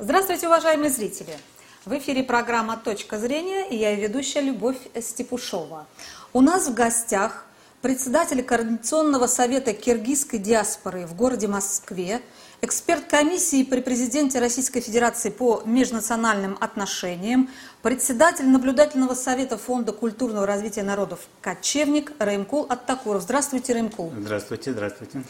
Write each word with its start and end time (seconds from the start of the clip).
Здравствуйте, 0.00 0.46
уважаемые 0.46 0.90
зрители! 0.90 1.36
В 1.84 1.92
эфире 1.98 2.22
программа 2.22 2.76
«Точка 2.76 3.18
зрения» 3.18 3.68
и 3.68 3.76
я 3.76 3.96
ведущая 3.96 4.42
Любовь 4.42 4.76
Степушова. 5.00 5.88
У 6.32 6.40
нас 6.40 6.68
в 6.68 6.74
гостях 6.74 7.44
председатель 7.82 8.44
Координационного 8.44 9.26
совета 9.26 9.72
киргизской 9.72 10.38
диаспоры 10.38 11.04
в 11.04 11.16
городе 11.16 11.48
Москве, 11.48 12.22
эксперт 12.60 13.06
комиссии 13.06 13.64
при 13.64 13.80
президенте 13.80 14.38
Российской 14.38 14.82
Федерации 14.82 15.30
по 15.30 15.62
межнациональным 15.64 16.56
отношениям, 16.60 17.50
председатель 17.82 18.46
наблюдательного 18.46 19.14
совета 19.14 19.58
Фонда 19.58 19.90
культурного 19.90 20.46
развития 20.46 20.84
народов 20.84 21.26
«Кочевник» 21.40 22.12
Раймкул 22.20 22.66
Аттакуров. 22.68 23.22
Здравствуйте, 23.22 23.72
Раймкул. 23.72 24.12
Здравствуйте, 24.16 24.70
здравствуйте. 24.70 25.24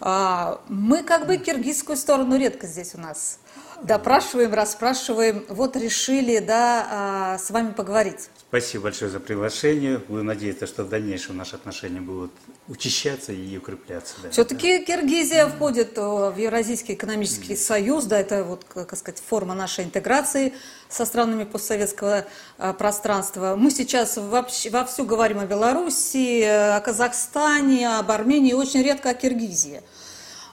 А, 0.00 0.62
мы 0.68 1.02
как 1.02 1.26
бы 1.26 1.36
киргизскую 1.36 1.98
сторону 1.98 2.38
редко 2.38 2.66
здесь 2.66 2.94
у 2.94 2.98
нас 2.98 3.40
допрашиваем, 3.82 4.52
расспрашиваем. 4.54 5.44
Вот 5.48 5.76
решили, 5.76 6.38
да, 6.38 6.86
а, 6.90 7.38
с 7.38 7.50
вами 7.50 7.72
поговорить. 7.72 8.28
Спасибо 8.48 8.84
большое 8.84 9.10
за 9.10 9.20
приглашение. 9.20 9.98
Будем 9.98 10.26
надеяться, 10.26 10.66
что 10.66 10.84
в 10.84 10.88
дальнейшем 10.88 11.36
наши 11.36 11.56
отношения 11.56 12.00
будут 12.00 12.32
учащаться 12.68 13.32
и 13.32 13.56
укрепляться. 13.56 14.14
Да. 14.22 14.30
Все-таки 14.30 14.84
Киргизия 14.84 15.46
входит 15.46 15.96
в 15.96 16.34
Евразийский 16.36 16.94
экономический 16.94 17.56
союз, 17.56 18.04
да, 18.04 18.18
это 18.18 18.44
вот, 18.44 18.64
как 18.64 18.96
сказать, 18.96 19.22
форма 19.24 19.54
нашей 19.54 19.84
интеграции 19.84 20.54
со 20.88 21.04
странами 21.04 21.44
постсоветского 21.44 22.24
а, 22.58 22.72
пространства. 22.72 23.56
Мы 23.56 23.70
сейчас 23.70 24.16
вообще, 24.16 24.70
вовсю 24.70 25.04
говорим 25.04 25.40
о 25.40 25.46
Беларуси, 25.46 26.42
о 26.42 26.80
Казахстане, 26.80 27.98
об 27.98 28.10
Армении, 28.10 28.52
очень 28.52 28.82
редко 28.82 29.10
о 29.10 29.14
Киргизии. 29.14 29.82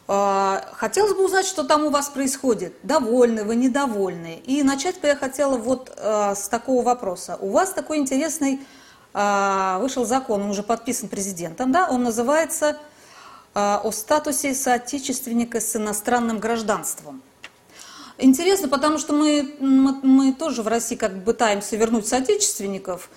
А, 0.07 0.69
хотелось 0.73 1.13
бы 1.13 1.23
узнать, 1.23 1.45
что 1.45 1.63
там 1.63 1.85
у 1.85 1.89
вас 1.89 2.09
происходит. 2.09 2.75
Довольны 2.83 3.43
вы, 3.43 3.55
недовольны? 3.55 4.41
И 4.45 4.63
начать 4.63 4.99
бы 4.99 5.07
я 5.07 5.15
хотела 5.15 5.57
вот 5.57 5.93
а, 5.97 6.35
с 6.35 6.49
такого 6.49 6.83
вопроса. 6.83 7.37
У 7.39 7.49
вас 7.49 7.71
такой 7.71 7.97
интересный 7.97 8.59
а, 9.13 9.79
вышел 9.79 10.05
закон, 10.05 10.41
он 10.41 10.49
уже 10.49 10.63
подписан 10.63 11.07
президентом, 11.07 11.71
да? 11.71 11.87
Он 11.89 12.03
называется 12.03 12.77
о 13.55 13.91
статусе 13.91 14.55
соотечественника 14.55 15.59
с 15.59 15.75
иностранным 15.75 16.39
гражданством. 16.39 17.21
Интересно, 18.17 18.67
потому 18.67 18.97
что 18.97 19.13
мы, 19.13 19.55
мы, 19.59 19.99
мы 20.01 20.33
тоже 20.33 20.63
в 20.63 20.67
России 20.67 20.95
как 20.95 21.15
бы 21.17 21.21
пытаемся 21.21 21.75
вернуть 21.75 22.07
соотечественников, 22.07 23.09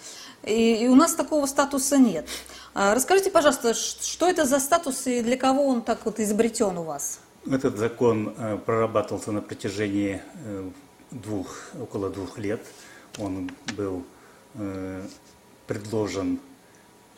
и, 0.47 0.84
и 0.84 0.89
у 0.89 0.94
нас 0.94 1.14
такого 1.14 1.47
статуса 1.47 1.98
нет. 1.98 2.27
А, 2.75 2.94
расскажите, 2.94 3.30
пожалуйста, 3.30 3.75
что 3.75 4.28
это 4.28 4.44
за 4.44 4.61
статус 4.61 5.06
и 5.06 5.22
для 5.22 5.36
кого 5.36 5.66
он 5.66 5.83
так 5.83 6.05
вот 6.05 6.20
изобретен 6.20 6.78
у 6.78 6.84
вас? 6.84 7.20
Этот 7.50 7.77
закон 7.77 8.34
э, 8.36 8.58
прорабатывался 8.58 9.33
на 9.33 9.41
протяжении 9.41 10.20
э, 10.44 10.70
двух, 11.11 11.70
около 11.80 12.11
двух 12.11 12.38
лет. 12.38 12.61
Он 13.19 13.50
был 13.77 14.05
э, 14.55 15.06
предложен 15.66 16.41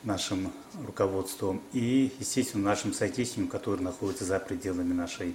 нашим 0.05 0.53
руководством 0.87 1.61
и, 1.73 2.13
естественно, 2.19 2.65
нашим 2.65 2.93
соотечественникам, 2.93 3.51
которые 3.51 3.83
находятся 3.83 4.25
за 4.25 4.39
пределами 4.39 4.93
нашей, 4.93 5.35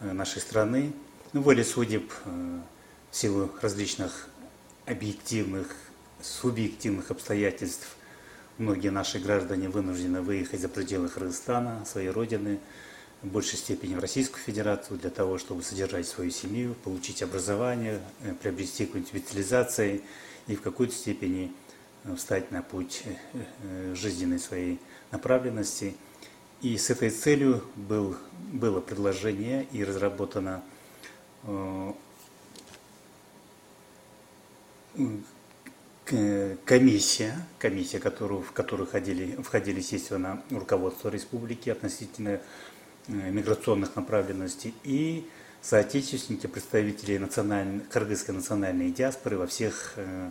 нашей 0.00 0.42
страны. 0.42 0.92
Ну, 1.32 1.40
воле 1.40 1.64
судеб, 1.64 2.12
в 3.10 3.16
силу 3.16 3.50
различных 3.62 4.28
объективных, 4.84 5.74
субъективных 6.24 7.10
обстоятельств– 7.10 7.96
Многие 8.56 8.90
наши 8.90 9.18
граждане 9.18 9.68
вынуждены 9.68 10.20
выехать 10.20 10.60
за 10.60 10.68
пределы 10.68 11.08
Кыргызстана, 11.08 11.84
своей 11.84 12.10
родины, 12.10 12.60
в 13.20 13.26
большей 13.26 13.58
степени 13.58 13.96
в 13.96 13.98
Российскую 13.98 14.40
Федерацию, 14.44 14.96
для 14.96 15.10
того, 15.10 15.38
чтобы 15.38 15.64
содержать 15.64 16.06
свою 16.06 16.30
семью, 16.30 16.74
получить 16.84 17.20
образование, 17.20 18.00
э, 18.22 18.32
приобрести 18.40 18.86
какую-нибудь 18.86 19.08
специализацию 19.08 20.02
и 20.46 20.54
в 20.54 20.60
какой-то 20.60 20.94
степени 20.94 21.52
э, 22.04 22.14
встать 22.14 22.52
на 22.52 22.62
путь 22.62 23.02
э, 23.32 23.94
жизненной 23.96 24.38
своей 24.38 24.78
направленности. 25.10 25.96
И 26.62 26.78
с 26.78 26.90
этой 26.90 27.10
целью 27.10 27.64
был, 27.74 28.16
было 28.52 28.80
предложение 28.80 29.66
и 29.72 29.82
разработано 29.82 30.62
комиссия, 36.04 37.34
комиссия, 37.58 37.98
которую, 37.98 38.42
в 38.42 38.52
которую 38.52 38.86
входили, 38.86 39.40
входили, 39.42 39.78
естественно, 39.78 40.42
руководство 40.50 41.08
республики 41.08 41.70
относительно 41.70 42.40
э, 43.08 43.12
миграционных 43.30 43.96
направленностей 43.96 44.74
и 44.84 45.26
соотечественники, 45.62 46.46
представители 46.46 47.16
национальной, 47.16 47.80
кыргызской 47.80 48.34
национальной 48.34 48.90
диаспоры 48.90 49.38
во 49.38 49.46
всех 49.46 49.94
э, 49.96 50.30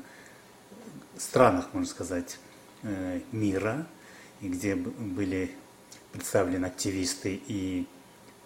странах, 1.17 1.69
можно 1.73 1.89
сказать, 1.89 2.37
э, 2.83 3.21
мира, 3.31 3.87
где 4.41 4.75
были 4.75 5.51
представлены 6.11 6.67
активисты 6.67 7.41
и 7.47 7.87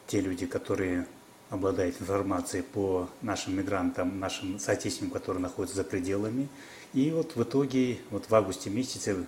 те 0.07 0.21
люди, 0.21 0.45
которые 0.45 1.05
обладают 1.49 1.99
информацией 1.99 2.63
по 2.63 3.09
нашим 3.21 3.57
мигрантам, 3.57 4.19
нашим 4.19 4.59
соотечественникам, 4.59 5.19
которые 5.19 5.41
находятся 5.41 5.77
за 5.77 5.83
пределами 5.83 6.47
и 6.97 7.11
вот 7.11 7.35
в 7.35 7.43
итоге, 7.43 7.99
вот 8.09 8.27
в 8.27 8.33
августе 8.33 8.71
месяце 8.71 9.23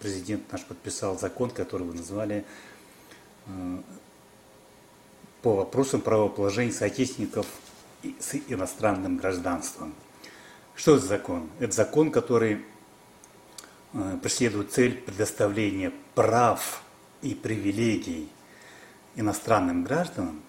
президент 0.00 0.52
наш 0.52 0.62
подписал 0.66 1.18
закон, 1.18 1.48
который 1.48 1.86
вы 1.86 1.94
назвали 1.94 2.44
э, 3.46 3.78
по 5.40 5.54
вопросам 5.54 6.02
правоположения 6.02 6.72
соотечественников 6.72 7.46
с 8.18 8.34
иностранным 8.48 9.16
гражданством. 9.16 9.94
Что 10.74 10.96
это 10.96 11.06
закон? 11.06 11.48
Это 11.58 11.72
закон, 11.72 12.12
который 12.12 12.66
э, 13.94 14.18
преследует 14.22 14.70
цель 14.70 14.94
предоставления 14.94 15.94
прав 16.14 16.82
и 17.22 17.34
привилегий 17.34 18.28
иностранным 19.16 19.84
гражданам, 19.84 20.42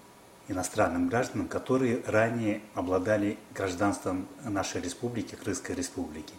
иностранным 0.52 1.08
гражданам, 1.08 1.48
которые 1.48 2.02
ранее 2.06 2.60
обладали 2.74 3.38
гражданством 3.54 4.28
нашей 4.44 4.80
республики, 4.80 5.34
Крымской 5.34 5.74
республики. 5.74 6.34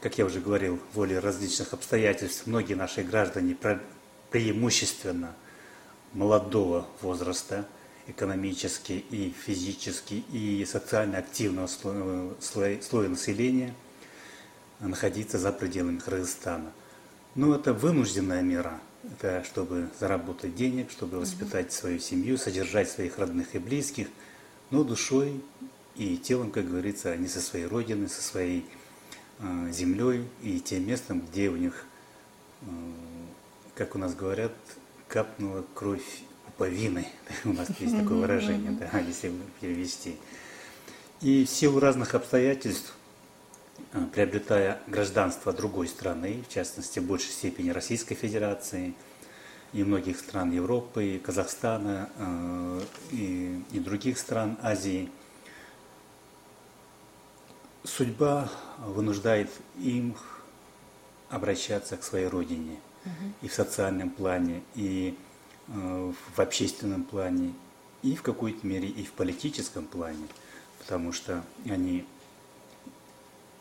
Как 0.00 0.18
я 0.18 0.24
уже 0.24 0.40
говорил, 0.40 0.80
воле 0.94 1.18
различных 1.18 1.72
обстоятельств, 1.72 2.46
многие 2.46 2.74
наши 2.74 3.02
граждане 3.02 3.56
преимущественно 4.30 5.34
молодого 6.12 6.86
возраста, 7.02 7.66
экономически 8.06 9.04
и 9.10 9.30
физически 9.30 10.24
и 10.32 10.64
социально 10.64 11.18
активного 11.18 11.66
слоя, 11.68 12.30
слоя, 12.40 12.80
слоя 12.80 13.08
населения 13.08 13.74
находиться 14.80 15.38
за 15.38 15.52
пределами 15.52 15.98
Кыргызстана. 15.98 16.72
Но 17.34 17.54
это 17.54 17.72
вынужденная 17.72 18.42
мера– 18.42 18.80
это 19.04 19.44
чтобы 19.44 19.88
заработать 19.98 20.54
денег, 20.54 20.90
чтобы 20.90 21.18
воспитать 21.18 21.72
свою 21.72 21.98
семью, 21.98 22.36
содержать 22.36 22.90
своих 22.90 23.18
родных 23.18 23.54
и 23.54 23.58
близких, 23.58 24.08
но 24.70 24.84
душой 24.84 25.40
и 25.96 26.16
телом, 26.16 26.50
как 26.50 26.68
говорится, 26.68 27.10
они 27.10 27.26
со 27.28 27.40
своей 27.40 27.66
родины, 27.66 28.08
со 28.08 28.22
своей 28.22 28.64
э, 29.38 29.70
землей 29.72 30.26
и 30.42 30.60
тем 30.60 30.86
местом, 30.86 31.20
где 31.20 31.48
у 31.48 31.56
них, 31.56 31.84
э, 32.62 32.66
как 33.74 33.94
у 33.94 33.98
нас 33.98 34.14
говорят, 34.14 34.52
капнула 35.08 35.64
кровь 35.74 36.22
пуповины. 36.46 37.06
У 37.44 37.52
нас 37.52 37.68
есть 37.80 37.96
такое 37.96 38.18
выражение, 38.18 38.72
да, 38.72 38.98
если 39.00 39.32
перевести. 39.60 40.16
И 41.20 41.44
в 41.44 41.50
силу 41.50 41.80
разных 41.80 42.14
обстоятельств 42.14 42.94
приобретая 44.12 44.80
гражданство 44.86 45.52
другой 45.52 45.88
страны, 45.88 46.44
в 46.48 46.52
частности, 46.52 46.98
в 47.00 47.04
большей 47.04 47.30
степени 47.30 47.70
Российской 47.70 48.14
Федерации 48.14 48.94
и 49.72 49.82
многих 49.84 50.18
стран 50.18 50.50
Европы, 50.52 51.16
и 51.16 51.18
Казахстана 51.18 52.08
э, 52.16 52.80
и, 53.12 53.62
и 53.72 53.78
других 53.80 54.18
стран 54.18 54.58
Азии, 54.62 55.10
судьба 57.84 58.48
вынуждает 58.78 59.50
им 59.78 60.16
обращаться 61.28 61.96
к 61.96 62.02
своей 62.02 62.26
родине 62.26 62.78
и 63.40 63.48
в 63.48 63.54
социальном 63.54 64.10
плане, 64.10 64.62
и 64.74 65.16
э, 65.68 66.12
в 66.34 66.38
общественном 66.38 67.04
плане, 67.04 67.54
и 68.02 68.14
в 68.14 68.22
какой-то 68.22 68.66
мере 68.66 68.88
и 68.88 69.04
в 69.04 69.12
политическом 69.12 69.84
плане, 69.84 70.26
потому 70.78 71.12
что 71.12 71.42
они 71.64 72.04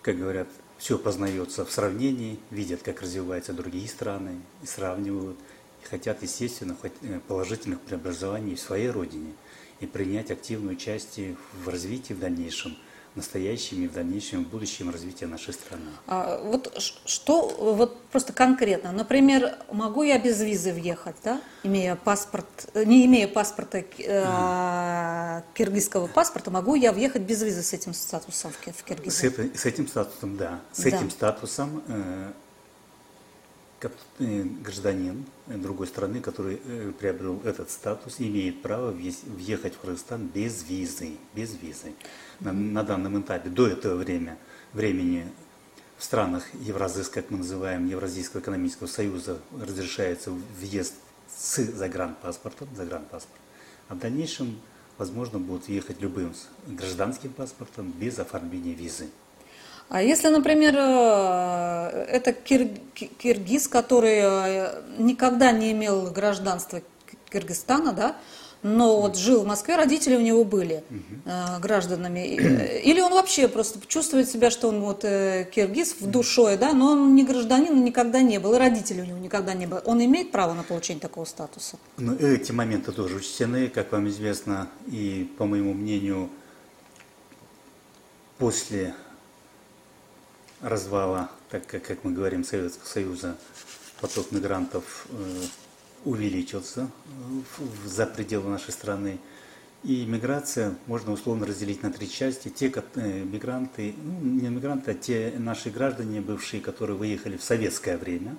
как 0.02 0.18
говорят, 0.18 0.48
все 0.78 0.98
познается 0.98 1.66
в 1.66 1.72
сравнении, 1.72 2.40
видят, 2.52 2.82
как 2.82 3.02
развиваются 3.02 3.54
другие 3.54 3.88
страны, 3.88 4.40
и 4.64 4.66
сравнивают, 4.66 5.38
и 5.84 5.88
хотят, 5.88 6.24
естественно, 6.24 6.76
э, 6.84 7.20
положительных 7.28 7.82
преобразований 7.82 8.56
в 8.56 8.60
своей 8.60 8.90
родине 8.90 9.34
и 9.80 9.86
принять 9.86 10.32
активное 10.32 10.74
участие 10.74 11.36
в 11.64 11.70
развитии 11.70 12.14
в 12.14 12.20
дальнейшем 12.20 12.76
настоящем 13.16 13.84
и 13.84 13.88
в 13.88 13.94
дальнейшем, 13.94 14.46
в 14.46 14.50
будущем 14.50 14.90
развития 14.90 15.28
нашей 15.28 15.54
страны. 15.54 15.90
А, 16.08 16.42
вот 16.44 16.72
что, 17.06 17.48
вот 17.48 18.02
просто 18.12 18.34
конкретно, 18.34 18.92
например, 18.92 19.56
могу 19.72 20.04
я 20.04 20.20
без 20.20 20.42
визы 20.42 20.72
въехать, 20.74 21.16
да, 21.24 21.42
имея 21.64 21.96
паспорт, 21.96 22.48
не 22.74 23.06
имея 23.06 23.28
паспорта, 23.28 23.80
э, 23.80 24.24
киргизского 25.54 26.08
паспорта, 26.08 26.52
могу 26.52 26.76
я 26.76 26.92
въехать 26.92 27.22
без 27.22 27.42
визы 27.42 27.64
с 27.64 27.74
этим 27.74 27.94
статусом 27.94 28.52
в, 28.52 28.56
в 28.56 28.84
Киргизию? 28.84 29.32
С, 29.32 29.62
с 29.62 29.66
этим 29.66 29.88
статусом, 29.88 30.38
да. 30.38 30.62
С 30.72 30.84
да. 30.84 30.90
этим 30.90 31.10
статусом 31.10 31.84
э, 31.88 32.32
э 34.20 34.44
гражданин 34.62 35.26
другой 35.48 35.88
страны, 35.88 36.20
который 36.20 36.62
э, 36.66 36.92
приобрел 37.00 37.42
этот 37.46 37.72
статус, 37.72 38.16
имеет 38.20 38.62
право 38.62 38.92
въехать 38.92 39.76
в 39.76 39.80
Кыргызстан 39.80 40.28
без 40.28 40.64
визы, 40.64 41.12
без 41.34 41.56
визы 41.56 41.94
на, 42.40 42.52
на 42.52 42.84
данном 42.84 43.22
этапе, 43.22 43.50
до 43.50 43.68
этого 43.68 43.96
время, 43.96 44.38
времени 44.74 45.26
в 46.00 46.04
странах 46.04 46.46
Евразис, 46.54 47.10
как 47.10 47.30
мы 47.30 47.40
называем, 47.40 47.88
Евразийского 47.88 48.40
экономического 48.40 48.88
союза, 48.88 49.40
разрешается 49.52 50.32
въезд 50.32 50.94
с 51.28 51.62
загранпаспортом, 51.62 52.70
загранпаспорт. 52.74 53.42
А 53.90 53.96
в 53.96 54.00
дальнейшем, 54.00 54.62
возможно, 55.00 55.40
будут 55.40 55.70
ехать 55.70 56.02
любым 56.02 56.36
гражданским 56.68 57.32
паспортом 57.32 57.92
без 57.92 58.20
оформления 58.20 58.74
визы. 58.74 59.08
А 59.88 60.04
если, 60.04 60.28
например, 60.28 60.76
э, 60.78 62.06
это 62.12 62.32
кир 62.34 62.68
киргиз, 62.94 63.68
который 63.68 64.20
э, 64.22 64.84
никогда 65.00 65.52
не 65.52 65.72
имел 65.72 66.12
гражданства 66.12 66.82
Кыргызстана, 67.32 67.94
да, 67.94 68.16
но 68.62 69.00
вот 69.00 69.18
жил 69.18 69.44
в 69.44 69.48
Москве, 69.48 69.76
родители 69.76 70.16
у 70.16 70.22
него 70.22 70.44
были 70.44 70.84
э, 71.26 71.60
гражданами. 71.60 72.28
Или 72.84 73.00
он 73.00 73.14
вообще 73.14 73.48
просто 73.48 73.80
чувствует 73.88 74.30
себя, 74.30 74.52
что 74.52 74.68
он 74.68 74.82
вот 74.82 75.06
э, 75.06 75.50
киргиз 75.50 75.96
в 76.00 76.08
душой, 76.08 76.58
да, 76.58 76.74
но 76.74 76.92
он 76.92 77.16
не 77.16 77.24
гражданин 77.24 77.84
никогда 77.84 78.22
не 78.22 78.38
был, 78.38 78.54
и 78.56 78.58
родителей 78.58 79.04
у 79.04 79.06
него 79.06 79.18
никогда 79.18 79.54
не 79.54 79.66
было. 79.66 79.82
Он 79.86 80.04
имеет 80.04 80.32
право 80.32 80.54
на 80.54 80.64
получение 80.64 81.02
такого 81.02 81.26
статуса? 81.26 81.78
Ну, 81.98 82.16
эти 82.16 82.52
моменты 82.52 82.92
тоже 82.92 83.16
учтены, 83.16 83.70
как 83.70 83.92
вам 83.94 84.10
известно, 84.10 84.68
и, 84.88 85.32
по 85.38 85.46
моему 85.46 85.74
мнению, 85.74 86.30
после 88.38 88.94
развала, 90.62 91.30
так 91.50 91.66
как, 91.66 91.84
как 91.84 92.04
мы 92.04 92.12
говорим, 92.12 92.44
Советского 92.44 92.88
Союза, 92.88 93.38
поток 94.02 94.32
мигрантов 94.32 95.08
э, 95.12 95.44
увеличился 96.06 96.90
э, 97.06 97.64
за 97.86 98.06
пределы 98.06 98.50
нашей 98.50 98.72
страны. 98.72 99.20
И 99.84 100.06
миграция 100.06 100.76
можно 100.88 101.14
условно 101.14 101.46
разделить 101.46 101.84
на 101.84 101.92
три 101.92 102.10
части. 102.10 102.50
Те 102.50 102.72
э, 102.96 103.24
мигранты, 103.24 103.96
ну, 104.04 104.20
не 104.20 104.50
мигранты, 104.50 104.92
а 104.92 104.94
те 104.94 105.34
наши 105.38 105.70
граждане 105.70 106.20
бывшие, 106.20 106.62
которые 106.62 106.98
выехали 106.98 107.38
в 107.38 107.44
советское 107.44 107.98
время, 107.98 108.36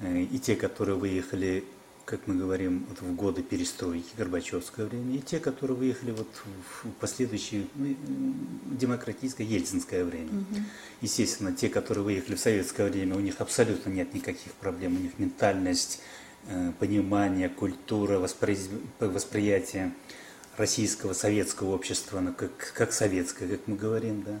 э, 0.00 0.22
и 0.22 0.38
те, 0.38 0.54
которые 0.54 0.96
выехали, 0.96 1.64
как 2.04 2.28
мы 2.28 2.36
говорим, 2.36 2.86
вот 2.88 3.00
в 3.00 3.16
годы 3.16 3.42
перестройки, 3.42 4.06
Горбачевское 4.16 4.86
время, 4.86 5.16
и 5.16 5.18
те, 5.18 5.40
которые 5.40 5.76
выехали 5.76 6.12
вот 6.12 6.28
в 6.84 6.90
последующее 7.00 7.66
ну, 7.74 7.96
демократическое, 8.66 9.42
ельцинское 9.44 10.04
время. 10.04 10.28
Угу. 10.28 10.60
Естественно, 11.00 11.52
те, 11.52 11.68
которые 11.68 12.04
выехали 12.04 12.36
в 12.36 12.40
советское 12.40 12.88
время, 12.88 13.16
у 13.16 13.20
них 13.20 13.40
абсолютно 13.40 13.90
нет 13.90 14.14
никаких 14.14 14.52
проблем, 14.52 14.94
у 14.94 15.00
них 15.00 15.18
ментальность, 15.18 16.00
понимание, 16.78 17.48
культура, 17.48 18.18
воспри... 18.18 18.58
восприятие 19.00 19.92
российского, 20.56 21.12
советского 21.12 21.74
общества, 21.74 22.20
ну, 22.20 22.32
как, 22.32 22.72
как 22.74 22.92
советское, 22.92 23.46
как 23.46 23.66
мы 23.66 23.76
говорим, 23.76 24.22
да. 24.22 24.40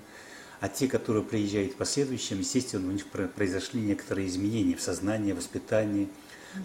А 0.60 0.68
те, 0.68 0.88
которые 0.88 1.22
приезжают 1.22 1.72
в 1.72 1.76
последующем, 1.76 2.38
естественно, 2.38 2.88
у 2.88 2.92
них 2.92 3.06
произошли 3.06 3.80
некоторые 3.80 4.26
изменения 4.28 4.74
в 4.74 4.80
сознании, 4.80 5.32
воспитании, 5.32 6.08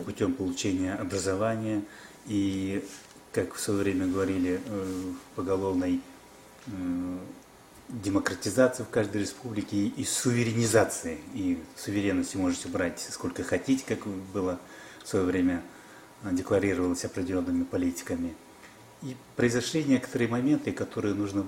путем 0.05 0.33
получения 0.33 0.93
образования. 0.93 1.83
И, 2.27 2.85
как 3.33 3.53
в 3.53 3.59
свое 3.59 3.81
время 3.81 4.07
говорили, 4.07 4.61
э, 4.65 5.03
поголовной 5.35 5.99
э, 6.67 7.17
демократизации 7.89 8.83
в 8.83 8.89
каждой 8.89 9.21
республике 9.21 9.88
и 9.88 10.03
суверенизации. 10.05 11.19
И 11.33 11.61
суверенности 11.75 12.38
можете 12.38 12.69
брать 12.69 13.05
сколько 13.09 13.43
хотите, 13.43 13.83
как 13.85 14.07
было 14.07 14.59
в 15.03 15.07
свое 15.07 15.25
время 15.25 15.63
э, 16.24 16.30
декларировалось 16.33 17.06
определенными 17.06 17.63
политиками. 17.63 18.36
И 19.01 19.15
произошли 19.36 19.83
некоторые 19.83 20.27
моменты, 20.27 20.71
которые 20.71 21.15
нужно 21.15 21.45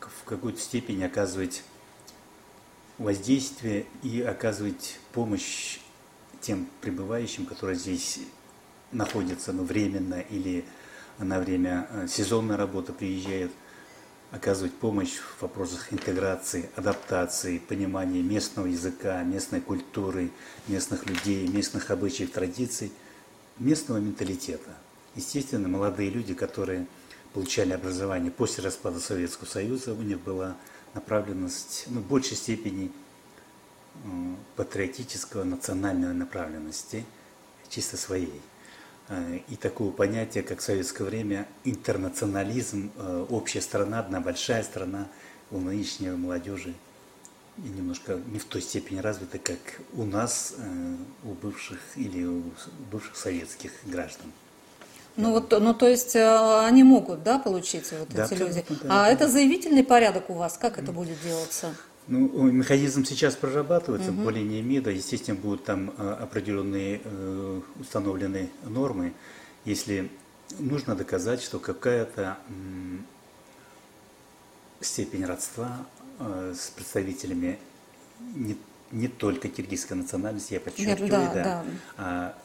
в 0.00 0.24
какой-то 0.24 0.60
степени 0.60 1.02
оказывать 1.02 1.62
воздействие 2.98 3.86
и 4.02 4.20
оказывать 4.20 4.98
помощь 5.12 5.78
тем 6.40 6.68
пребывающим, 6.82 7.46
которые 7.46 7.76
здесь 7.76 8.20
находятся 8.92 9.52
ну, 9.52 9.64
временно 9.64 10.20
или 10.20 10.64
на 11.18 11.40
время 11.40 11.86
э, 11.90 12.06
сезонной 12.08 12.56
работы 12.56 12.92
приезжают, 12.92 13.52
оказывать 14.34 14.74
помощь 14.74 15.18
в 15.18 15.42
вопросах 15.42 15.92
интеграции, 15.92 16.68
адаптации, 16.74 17.58
понимания 17.58 18.20
местного 18.20 18.66
языка, 18.66 19.22
местной 19.22 19.60
культуры, 19.60 20.30
местных 20.66 21.06
людей, 21.06 21.46
местных 21.46 21.92
обычаев, 21.92 22.32
традиций, 22.32 22.90
местного 23.60 23.98
менталитета. 23.98 24.70
Естественно, 25.14 25.68
молодые 25.68 26.10
люди, 26.10 26.34
которые 26.34 26.86
получали 27.32 27.72
образование 27.72 28.32
после 28.32 28.64
распада 28.64 28.98
Советского 28.98 29.46
Союза, 29.46 29.94
у 29.94 30.02
них 30.02 30.18
была 30.18 30.56
направленность 30.94 31.84
ну, 31.86 32.00
в 32.00 32.06
большей 32.06 32.36
степени 32.36 32.90
патриотического, 34.56 35.44
национальной 35.44 36.12
направленности, 36.12 37.06
чисто 37.68 37.96
своей. 37.96 38.42
Э, 39.08 39.40
и 39.48 39.56
такого 39.56 39.90
понятия, 39.90 40.42
как 40.42 40.60
в 40.60 40.62
советское 40.62 41.04
время 41.04 41.46
интернационализм, 41.64 42.90
э, 42.96 43.26
общая 43.28 43.60
страна, 43.60 44.00
одна 44.00 44.20
большая 44.20 44.62
страна 44.62 45.08
у 45.50 45.58
нынешней 45.58 46.10
молодежи 46.10 46.74
немножко 47.58 48.18
не 48.32 48.38
в 48.38 48.46
той 48.46 48.62
степени 48.62 48.98
развита, 48.98 49.38
как 49.38 49.58
у 49.92 50.04
нас, 50.04 50.54
э, 50.56 50.96
у 51.24 51.34
бывших 51.34 51.78
или 51.96 52.24
у 52.24 52.42
бывших 52.90 53.16
советских 53.16 53.72
граждан. 53.84 54.32
Ну 55.16 55.32
вот, 55.32 55.50
ну 55.52 55.74
то 55.74 55.86
есть 55.86 56.16
они 56.16 56.82
могут, 56.82 57.22
да, 57.22 57.38
получить 57.38 57.92
вот 57.92 58.08
да, 58.08 58.24
эти 58.24 58.34
люди. 58.34 58.64
Да, 58.68 58.76
а 58.86 58.88
да. 59.04 59.08
это 59.08 59.28
заявительный 59.28 59.84
порядок 59.84 60.28
у 60.30 60.34
вас, 60.34 60.58
как 60.58 60.78
это 60.78 60.90
будет 60.90 61.22
делаться? 61.22 61.72
Ну, 62.06 62.50
механизм 62.50 63.04
сейчас 63.04 63.34
прорабатывается 63.34 64.10
угу. 64.10 64.28
линии 64.28 64.60
МИДа. 64.60 64.90
Естественно, 64.90 65.38
будут 65.38 65.64
там 65.64 65.92
э, 65.96 66.16
определенные 66.20 67.00
э, 67.02 67.60
установленные 67.80 68.50
нормы. 68.64 69.14
Если 69.64 70.10
нужно 70.58 70.94
доказать, 70.94 71.40
что 71.40 71.58
какая-то 71.58 72.36
степень 74.80 75.24
родства 75.24 75.86
э, 76.18 76.54
с 76.56 76.68
представителями 76.70 77.58
не, 78.34 78.56
не 78.92 79.08
только 79.08 79.48
киргизской 79.48 79.96
национальности, 79.96 80.54
я 80.54 80.60
подчеркиваю, 80.60 81.10
да, 81.10 81.32
да, 81.32 81.42
да. 81.42 81.64
а 81.96 82.38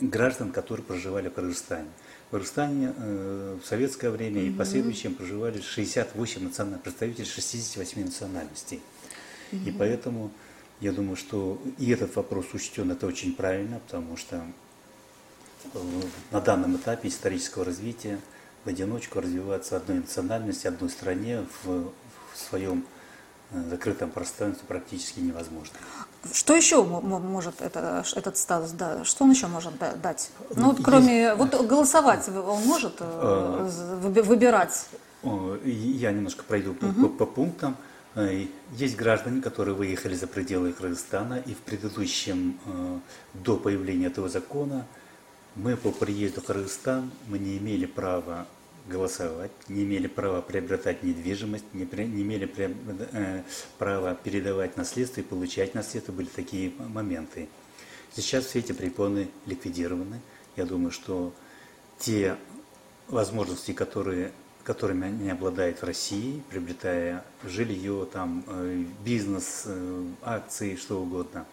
граждан, 0.00 0.52
которые 0.52 0.84
проживали 0.84 1.28
в 1.28 1.34
Кыргызстане. 1.34 1.88
В 2.28 2.30
Кыргызстане 2.32 2.92
э, 2.96 3.58
в 3.62 3.66
советское 3.66 4.10
время 4.10 4.42
угу. 4.42 4.48
и 4.48 4.52
последующем 4.52 5.14
проживали 5.14 5.60
68 5.60 6.42
национальных 6.42 6.82
представителей 6.82 7.24
68 7.24 8.04
национальностей. 8.04 8.80
И 9.52 9.70
поэтому 9.70 10.30
я 10.80 10.92
думаю, 10.92 11.16
что 11.16 11.58
и 11.78 11.90
этот 11.90 12.14
вопрос 12.16 12.46
учтен, 12.52 12.90
это 12.90 13.06
очень 13.06 13.34
правильно, 13.34 13.80
потому 13.80 14.16
что 14.16 14.42
э, 15.72 15.78
на 16.30 16.40
данном 16.40 16.76
этапе 16.76 17.08
исторического 17.08 17.64
развития 17.64 18.18
в 18.64 18.68
одиночку 18.68 19.20
развиваться 19.20 19.76
одной 19.76 19.98
национальности, 19.98 20.66
одной 20.66 20.90
стране 20.90 21.46
в, 21.62 21.92
в 22.34 22.36
своем 22.36 22.84
э, 23.52 23.62
закрытом 23.70 24.10
пространстве 24.10 24.64
практически 24.68 25.20
невозможно. 25.20 25.74
Что 26.32 26.54
еще 26.54 26.82
может 26.82 27.62
это, 27.62 28.04
этот 28.14 28.36
статус, 28.36 28.72
да, 28.72 29.04
что 29.04 29.24
он 29.24 29.30
еще 29.30 29.46
может 29.46 29.72
дать? 29.78 30.30
Ну, 30.54 30.72
вот, 30.72 30.84
кроме, 30.84 31.22
Есть... 31.22 31.38
вот 31.38 31.66
голосовать 31.66 32.28
он 32.28 32.62
может 32.64 32.96
э, 32.98 33.70
выбирать? 34.02 34.88
Я 35.64 36.12
немножко 36.12 36.44
пройду 36.44 36.72
угу. 36.72 37.08
по, 37.08 37.24
по 37.24 37.26
пунктам. 37.26 37.76
Э, 38.16 38.46
есть 38.72 38.96
граждане, 38.96 39.42
которые 39.42 39.74
выехали 39.74 40.14
за 40.14 40.26
пределы 40.26 40.72
Кыргызстана, 40.72 41.34
и 41.34 41.52
в 41.52 41.58
предыдущем, 41.58 42.58
э, 42.64 42.98
до 43.34 43.58
появления 43.58 44.06
этого 44.06 44.30
закона, 44.30 44.86
мы 45.54 45.76
по 45.76 45.92
приезду 45.92 46.40
в 46.40 46.44
Кыргызстан, 46.44 47.10
мы 47.28 47.38
не 47.38 47.58
имели 47.58 47.84
права 47.84 48.46
голосовать, 48.88 49.50
не 49.68 49.84
имели 49.84 50.06
права 50.06 50.40
приобретать 50.40 51.02
недвижимость, 51.02 51.64
не, 51.74 51.84
не 51.84 52.22
имели 52.22 52.50
э, 52.56 53.42
права 53.78 54.14
передавать 54.14 54.78
наследство 54.78 55.20
и 55.20 55.24
получать 55.24 55.74
наследство, 55.74 56.12
были 56.12 56.28
такие 56.28 56.72
моменты. 56.78 57.48
Сейчас 58.14 58.46
все 58.46 58.60
эти 58.60 58.72
препоны 58.72 59.28
ликвидированы. 59.44 60.20
Я 60.56 60.64
думаю, 60.64 60.90
что 60.90 61.34
те 61.98 62.36
возможности, 63.08 63.72
которые 63.72 64.32
которыми 64.66 65.06
они 65.06 65.30
обладают 65.30 65.78
в 65.78 65.84
России, 65.84 66.42
приобретая 66.50 67.24
жилье, 67.44 68.06
там, 68.12 68.42
э, 68.48 68.84
бизнес, 69.04 69.62
э, 69.66 70.04
акции, 70.22 70.74
что 70.74 71.00
угодно, 71.00 71.46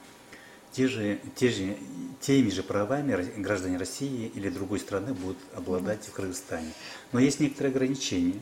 те 0.72 0.88
же, 0.88 1.20
те 1.36 1.50
же, 1.50 1.78
теми 2.22 2.50
же 2.50 2.64
правами 2.64 3.40
граждане 3.40 3.78
России 3.78 4.32
или 4.34 4.50
другой 4.50 4.80
страны 4.80 5.14
будут 5.14 5.38
обладать 5.56 6.04
в 6.08 6.12
Кыргызстане. 6.12 6.74
Но 7.12 7.20
есть 7.20 7.40
некоторые 7.40 7.70
ограничения. 7.70 8.42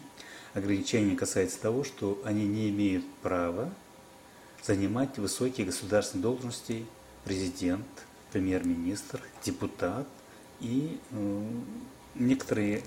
Ограничения 0.53 1.17
касаются 1.17 1.59
того, 1.59 1.83
что 1.83 2.21
они 2.23 2.47
не 2.47 2.69
имеют 2.69 3.03
права 3.21 3.73
занимать 4.63 5.17
высокие 5.17 5.65
государственные 5.65 6.23
должности 6.23 6.85
президент, 7.25 7.85
премьер-министр, 8.31 9.21
депутат 9.43 10.07
и 10.61 10.97
э, 11.11 11.43
некоторые 12.15 12.77
э, 12.77 12.81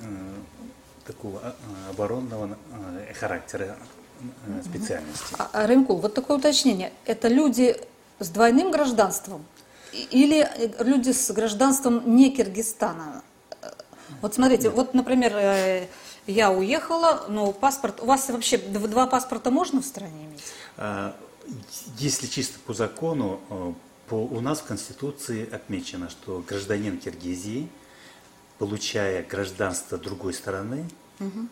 такого 1.06 1.40
а, 1.42 1.54
оборонного 1.90 2.56
э, 3.08 3.14
характера 3.14 3.76
э, 4.20 4.62
специальности. 4.64 5.34
А, 5.38 5.50
а, 5.52 5.66
Рымкул, 5.66 5.98
вот 5.98 6.14
такое 6.14 6.38
уточнение. 6.38 6.92
Это 7.04 7.28
люди 7.28 7.76
с 8.18 8.28
двойным 8.28 8.70
гражданством 8.70 9.44
или 9.92 10.48
люди 10.80 11.12
с 11.12 11.30
гражданством 11.30 12.16
не 12.16 12.30
Киргизстана? 12.30 13.22
Вот 14.20 14.34
смотрите, 14.34 14.64
Нет. 14.64 14.74
вот, 14.74 14.94
например, 14.94 15.32
э, 15.34 15.86
я 16.26 16.50
уехала, 16.50 17.26
но 17.28 17.52
паспорт... 17.52 18.00
У 18.00 18.06
вас 18.06 18.28
вообще 18.28 18.58
два 18.58 19.06
паспорта 19.06 19.50
можно 19.50 19.82
в 19.82 19.84
стране 19.84 20.24
иметь? 20.24 20.42
А, 20.76 21.14
если 21.98 22.26
чисто 22.26 22.58
по 22.60 22.72
закону, 22.72 23.40
э, 23.50 23.72
по, 24.08 24.14
у 24.14 24.40
нас 24.40 24.60
в 24.60 24.64
Конституции 24.64 25.48
отмечено, 25.50 26.08
что 26.10 26.42
гражданин 26.46 26.98
Киргизии, 26.98 27.68
получая 28.58 29.24
гражданство 29.24 29.98
другой 29.98 30.34
страны, 30.34 30.84
угу. 31.20 31.48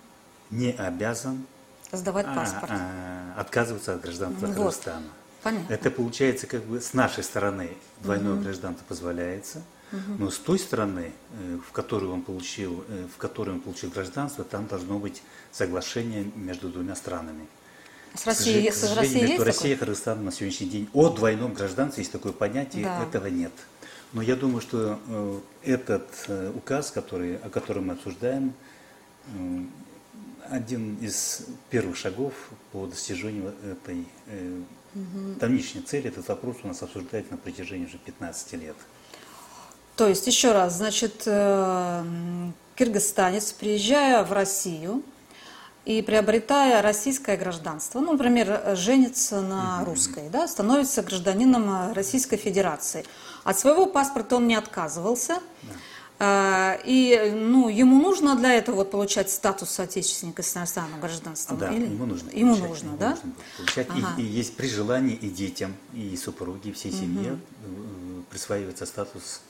не 0.50 0.72
обязан 0.72 1.44
сдавать 1.92 2.26
а, 2.28 2.34
паспорт. 2.34 2.72
А, 2.72 3.34
отказываться 3.36 3.94
от 3.94 4.02
гражданства 4.02 4.46
вот. 4.46 4.54
Кыргызстана. 4.54 5.06
Понятно. 5.42 5.72
Это 5.72 5.90
получается 5.90 6.46
как 6.46 6.62
бы 6.64 6.80
с 6.80 6.94
нашей 6.94 7.24
стороны 7.24 7.70
двойное 8.00 8.34
угу. 8.34 8.42
гражданство 8.42 8.84
позволяется, 8.86 9.62
угу. 9.90 10.00
но 10.18 10.30
с 10.30 10.38
той 10.38 10.58
стороны, 10.58 11.12
э, 11.32 11.58
в 11.68 11.72
которую 11.72 12.12
он 12.12 12.22
получил, 12.22 12.84
э, 12.88 13.06
в 13.12 13.18
которой 13.18 13.50
он 13.50 13.60
получил 13.60 13.90
гражданство, 13.90 14.44
там 14.44 14.66
должно 14.68 14.98
быть 14.98 15.22
соглашение 15.50 16.30
между 16.36 16.68
двумя 16.68 16.94
странами. 16.94 17.46
С 18.14 18.26
Россией, 18.26 18.70
к 18.70 18.74
с 18.74 18.94
Россией 18.94 19.28
между 19.28 19.44
Россией 19.44 19.74
и 19.74 19.76
Кыргызстаном 19.76 20.26
на 20.26 20.32
сегодняшний 20.32 20.68
день 20.68 20.88
о 20.92 21.08
двойном 21.08 21.54
гражданстве 21.54 22.02
есть 22.02 22.12
такое 22.12 22.32
понятие, 22.32 22.84
да. 22.84 23.02
этого 23.02 23.26
нет. 23.26 23.52
Но 24.12 24.20
я 24.20 24.36
думаю, 24.36 24.60
что 24.60 24.98
э, 25.08 25.40
этот 25.64 26.06
э, 26.28 26.52
указ, 26.54 26.90
который, 26.90 27.36
о 27.36 27.48
котором 27.48 27.86
мы 27.86 27.94
обсуждаем, 27.94 28.52
э, 29.26 29.62
один 30.50 30.96
из 30.96 31.46
первых 31.70 31.96
шагов 31.96 32.34
по 32.72 32.86
достижению 32.86 33.54
этой 33.64 34.00
угу. 34.94 35.34
давнишней 35.40 35.80
цели. 35.80 36.08
Этот 36.08 36.28
вопрос 36.28 36.58
у 36.62 36.68
нас 36.68 36.82
обсуждается 36.82 37.32
на 37.32 37.38
протяжении 37.38 37.86
уже 37.86 37.96
15 37.96 38.52
лет. 38.54 38.76
То 39.96 40.08
есть, 40.08 40.26
еще 40.26 40.52
раз, 40.52 40.76
значит, 40.76 41.22
киргизстанец, 42.74 43.52
приезжая 43.52 44.24
в 44.24 44.32
Россию, 44.32 45.02
и 45.84 46.00
приобретая 46.00 46.80
российское 46.80 47.36
гражданство, 47.36 48.00
ну, 48.00 48.12
например, 48.12 48.76
женится 48.76 49.40
на 49.40 49.84
русской, 49.84 50.28
да, 50.30 50.46
становится 50.46 51.02
гражданином 51.02 51.92
Российской 51.92 52.36
Федерации. 52.36 53.04
От 53.44 53.58
своего 53.58 53.86
паспорта 53.86 54.36
он 54.36 54.46
не 54.46 54.54
отказывался. 54.54 55.40
Да. 55.62 55.72
А, 56.24 56.78
и 56.84 57.32
ну, 57.34 57.68
ему 57.68 58.00
нужно 58.00 58.36
для 58.36 58.52
этого 58.52 58.76
вот, 58.76 58.92
получать 58.92 59.28
статус 59.28 59.70
соотечественника 59.70 60.44
с 60.44 60.56
иностранным 60.56 61.00
гражданством? 61.00 61.58
Да, 61.58 61.72
Или? 61.72 61.86
ему 61.86 62.06
нужно. 62.06 62.30
Ему 62.30 62.54
получать, 62.54 62.68
нужно, 62.68 62.86
ему 62.86 62.96
да? 62.96 63.10
Нужно 63.10 63.32
получать. 63.56 63.86
Ага. 63.90 64.14
И, 64.18 64.22
и 64.22 64.24
есть 64.26 64.56
при 64.56 64.68
желании 64.68 65.16
и 65.16 65.28
детям, 65.28 65.74
и 65.92 66.16
супруге, 66.16 66.70
и 66.70 66.72
всей 66.72 66.92
семье 66.92 67.32
угу. 67.32 68.22
присваивается 68.30 68.86
статус. 68.86 69.40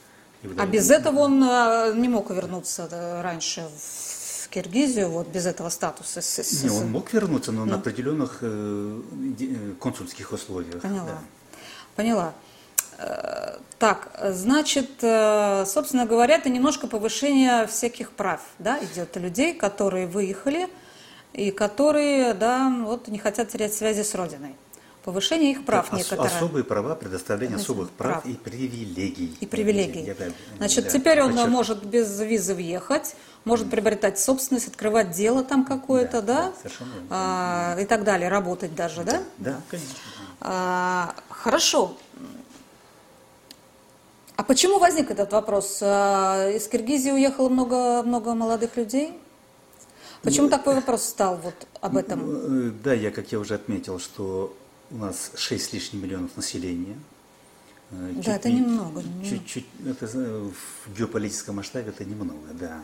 А 0.56 0.66
без 0.66 0.90
этого 0.90 1.20
он 1.20 1.44
а, 1.44 1.92
не 1.92 2.08
мог 2.08 2.30
вернуться 2.30 2.88
раньше 3.22 3.68
в 3.76 4.48
Киргизию, 4.48 5.10
вот 5.10 5.28
без 5.28 5.44
этого 5.44 5.68
статуса? 5.68 6.20
Не, 6.62 6.70
он 6.70 6.90
мог 6.90 7.12
вернуться, 7.12 7.52
но 7.52 7.66
ну. 7.66 7.72
на 7.72 7.76
определенных 7.78 8.38
э, 8.40 9.00
э, 9.40 9.72
консульских 9.78 10.32
условиях. 10.32 10.80
Поняла. 10.80 11.06
Да. 11.06 11.18
Поняла. 11.96 12.34
Так, 13.78 14.08
значит, 14.22 14.90
э, 15.02 15.64
собственно 15.66 16.06
говоря, 16.06 16.36
это 16.36 16.48
немножко 16.48 16.86
повышение 16.86 17.66
всяких 17.66 18.12
прав, 18.12 18.40
да, 18.60 18.78
идет 18.78 19.16
людей, 19.16 19.54
которые 19.54 20.06
выехали 20.06 20.68
и 21.32 21.50
которые, 21.50 22.32
да, 22.34 22.72
вот 22.84 23.08
не 23.08 23.18
хотят 23.18 23.48
терять 23.48 23.74
связи 23.74 24.02
с 24.02 24.14
Родиной. 24.14 24.54
Повышение 25.04 25.50
их 25.50 25.64
прав 25.64 25.92
ос- 25.92 25.98
некоторые. 25.98 26.36
Особые 26.36 26.62
права, 26.62 26.94
предоставление 26.94 27.56
особых 27.56 27.90
прав, 27.90 28.22
прав 28.22 28.26
и 28.26 28.34
привилегий. 28.34 29.36
И 29.40 29.46
привилегий. 29.46 30.02
Я, 30.02 30.14
я, 30.16 30.32
Значит, 30.58 30.84
да, 30.84 30.90
теперь 30.90 31.20
он 31.20 31.30
подчеркну. 31.30 31.52
может 31.52 31.84
без 31.84 32.20
визы 32.20 32.54
въехать, 32.54 33.16
может 33.44 33.68
приобретать 33.68 34.20
собственность, 34.20 34.68
открывать 34.68 35.10
дело 35.10 35.42
там 35.42 35.64
какое-то, 35.64 36.22
да? 36.22 36.42
да? 36.42 36.52
совершенно 36.56 36.90
а, 37.10 37.76
и 37.80 37.84
так 37.84 38.04
далее, 38.04 38.28
работать 38.28 38.76
даже, 38.76 39.02
да? 39.02 39.22
Да, 39.38 39.60
конечно. 39.68 39.94
А, 40.40 41.16
хорошо. 41.30 41.96
А 44.42 44.44
почему 44.44 44.80
возник 44.80 45.08
этот 45.08 45.32
вопрос? 45.32 45.78
А, 45.82 46.50
из 46.50 46.66
Киргизии 46.66 47.12
уехало 47.12 47.48
много, 47.48 48.02
много 48.02 48.34
молодых 48.34 48.76
людей? 48.76 49.16
Почему 50.24 50.46
ну, 50.46 50.50
такой 50.50 50.74
вопрос 50.74 51.04
стал 51.04 51.36
вот 51.36 51.54
об 51.80 51.96
этом? 51.96 52.22
Э, 52.24 52.72
да, 52.82 52.92
я, 52.92 53.12
как 53.12 53.30
я 53.30 53.38
уже 53.38 53.54
отметил, 53.54 54.00
что 54.00 54.52
у 54.90 54.96
нас 54.96 55.30
6 55.36 55.64
с 55.64 55.72
лишним 55.72 56.02
миллионов 56.02 56.36
населения. 56.36 56.96
Э, 57.92 58.14
да, 58.16 58.34
это 58.34 58.50
не, 58.50 58.58
немного. 58.58 59.04
Чуть-чуть, 59.24 59.66
это 59.86 60.08
в 60.08 60.98
геополитическом 60.98 61.54
масштабе 61.54 61.90
это 61.90 62.04
немного, 62.04 62.48
да. 62.52 62.80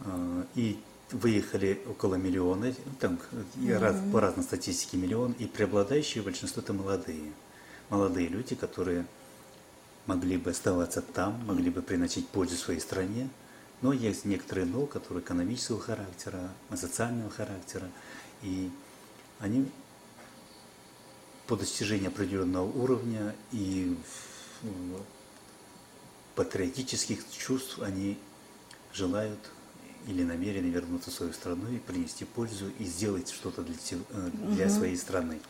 Э, 0.00 0.42
и 0.56 0.78
выехали 1.10 1.80
около 1.88 2.16
миллиона, 2.16 2.74
там 3.00 3.18
mm-hmm. 3.56 3.78
раз, 3.78 3.96
по 4.12 4.20
разной 4.20 4.44
статистике 4.44 4.98
миллион, 4.98 5.32
и 5.38 5.46
преобладающее 5.46 6.22
большинство 6.22 6.60
это 6.60 6.74
молодые. 6.74 7.32
Молодые 7.88 8.28
люди, 8.28 8.54
которые 8.54 9.06
могли 10.06 10.36
бы 10.36 10.50
оставаться 10.50 11.02
там, 11.02 11.44
могли 11.46 11.70
бы 11.70 11.82
приносить 11.82 12.28
пользу 12.28 12.56
своей 12.56 12.80
стране, 12.80 13.28
но 13.82 13.92
есть 13.92 14.24
некоторые 14.24 14.66
но, 14.66 14.86
которые 14.86 15.22
экономического 15.22 15.80
характера, 15.80 16.50
социального 16.74 17.30
характера, 17.30 17.90
и 18.42 18.70
они 19.38 19.68
по 21.46 21.56
достижению 21.56 22.08
определенного 22.08 22.66
уровня 22.66 23.34
и 23.52 23.96
патриотических 26.34 27.20
чувств 27.30 27.80
они 27.80 28.18
желают 28.92 29.38
или 30.06 30.22
намерены 30.22 30.66
вернуться 30.66 31.10
в 31.10 31.14
свою 31.14 31.32
страну 31.32 31.68
и 31.70 31.78
принести 31.78 32.24
пользу 32.24 32.70
и 32.78 32.84
сделать 32.84 33.30
что-то 33.30 33.62
для, 33.62 33.74
э, 33.90 34.30
для 34.54 34.66
угу. 34.66 34.74
своей 34.74 34.96
страны. 34.96 35.40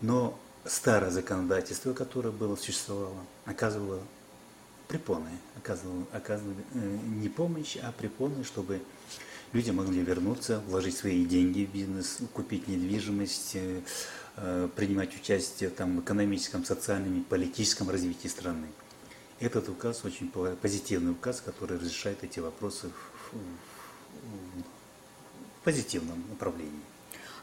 Но 0.00 0.38
старое 0.66 1.10
законодательство, 1.10 1.92
которое 1.92 2.30
было, 2.30 2.56
существовало, 2.56 3.24
оказывало 3.44 4.00
препоны, 4.88 5.30
оказывало, 5.56 6.04
оказывало 6.12 6.54
э, 6.74 6.98
не 7.06 7.28
помощь, 7.28 7.76
а 7.76 7.92
препоны, 7.92 8.44
чтобы 8.44 8.80
люди 9.52 9.70
могли 9.70 10.00
вернуться, 10.02 10.60
вложить 10.66 10.96
свои 10.96 11.24
деньги 11.24 11.64
в 11.64 11.70
бизнес, 11.72 12.18
купить 12.32 12.68
недвижимость, 12.68 13.52
э, 13.54 13.80
э, 14.36 14.68
принимать 14.74 15.14
участие 15.14 15.70
там, 15.70 15.98
в 15.98 16.00
экономическом, 16.00 16.64
социальном 16.64 17.20
и 17.20 17.22
политическом 17.22 17.90
развитии 17.90 18.28
страны. 18.28 18.66
Этот 19.40 19.68
указ 19.68 20.04
очень 20.04 20.30
позитивный 20.30 21.12
указ, 21.12 21.40
который 21.40 21.78
разрешает 21.78 22.22
эти 22.22 22.40
вопросы 22.40 22.88
в, 22.88 23.36
в, 23.36 23.38
позитивном 25.64 26.22
направлении. 26.28 26.80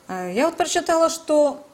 Я 0.07 0.45
вот 0.45 0.57
прочитала, 0.57 1.09
что 1.09 1.67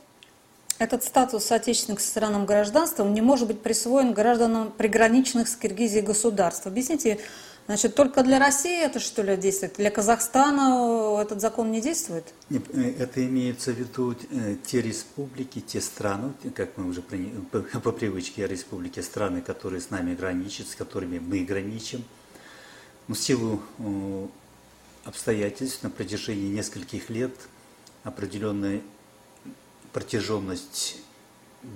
этот 0.79 1.03
статус 1.03 1.46
соотечественных 1.46 2.00
с 2.00 2.03
иностранным 2.03 2.46
гражданством 2.46 3.13
не 3.13 3.22
может 3.22 3.48
быть 3.48 3.62
присвоен 3.62 4.13
гражданам 4.13 4.72
приграничных 4.72 5.48
с 5.48 5.55
Киргизией 5.55 6.03
государств. 6.03 6.67
Объясните, 6.67 7.19
значит, 7.65 7.96
только 7.96 8.24
для 8.24 8.39
России 8.39 8.84
это 8.84 9.00
что 9.00 9.24
ли 9.24 9.36
действует? 9.38 9.74
Для 9.77 9.89
Казахстана 9.89 11.19
этот 11.22 11.41
закон 11.41 11.72
не 11.72 11.81
действует? 11.81 12.25
Э, 12.50 12.57
это 13.00 13.25
имеется 13.25 13.72
в 13.72 13.75
виду 13.75 14.15
э, 14.31 14.55
те 14.65 14.81
республики, 14.81 15.62
те 15.62 15.81
страны, 15.81 16.34
как 16.55 16.77
мы 16.77 16.88
уже 16.88 17.01
по, 17.81 17.91
привычке 17.91 18.48
республики, 18.48 19.00
страны, 19.00 19.41
которые 19.41 19.81
с 19.81 19.89
нами 19.89 20.15
граничат, 20.15 20.67
с 20.67 20.75
которыми 20.75 21.19
мы 21.19 21.43
граничим. 21.43 22.03
Но 23.07 23.15
в 23.15 23.19
силу 23.19 23.62
обстоятельств 25.05 25.81
на 25.84 25.89
протяжении 25.89 26.50
нескольких 26.50 27.10
лет 27.10 27.34
определенные 28.03 28.81
протяженность 29.98 30.98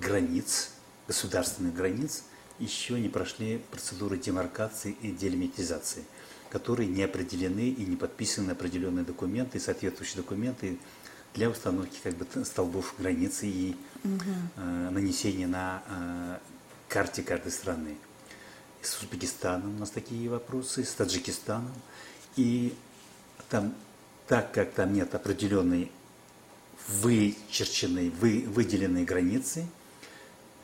границ, 0.00 0.70
государственных 1.08 1.74
границ, 1.74 2.22
еще 2.60 3.00
не 3.00 3.08
прошли 3.08 3.58
процедуры 3.72 4.16
демаркации 4.16 4.96
и 5.02 5.10
делимитизации. 5.10 6.04
которые 6.48 6.86
не 6.86 7.02
определены 7.02 7.70
и 7.70 7.84
не 7.86 7.96
подписаны 7.96 8.50
определенные 8.50 9.06
документы, 9.06 9.58
соответствующие 9.58 10.18
документы 10.18 10.78
для 11.32 11.48
установки 11.48 11.98
как 12.02 12.14
бы 12.14 12.26
столбов 12.44 12.94
границы 12.98 13.46
и 13.46 13.74
угу. 14.04 14.20
э, 14.56 14.90
нанесения 14.90 15.46
на 15.46 15.82
э, 15.88 16.38
карте 16.90 17.22
каждой 17.22 17.52
страны. 17.52 17.96
С 18.82 19.00
Узбекистаном 19.00 19.76
у 19.76 19.78
нас 19.78 19.90
такие 19.90 20.28
вопросы, 20.28 20.84
с 20.84 20.92
Таджикистаном. 20.92 21.72
И 22.36 22.74
там, 23.48 23.74
так 24.28 24.52
как 24.52 24.72
там 24.72 24.92
нет 24.92 25.14
определенной 25.14 25.90
вычерченной, 26.88 28.10
вы, 28.10 28.44
выделенной 28.46 29.04
границы, 29.04 29.66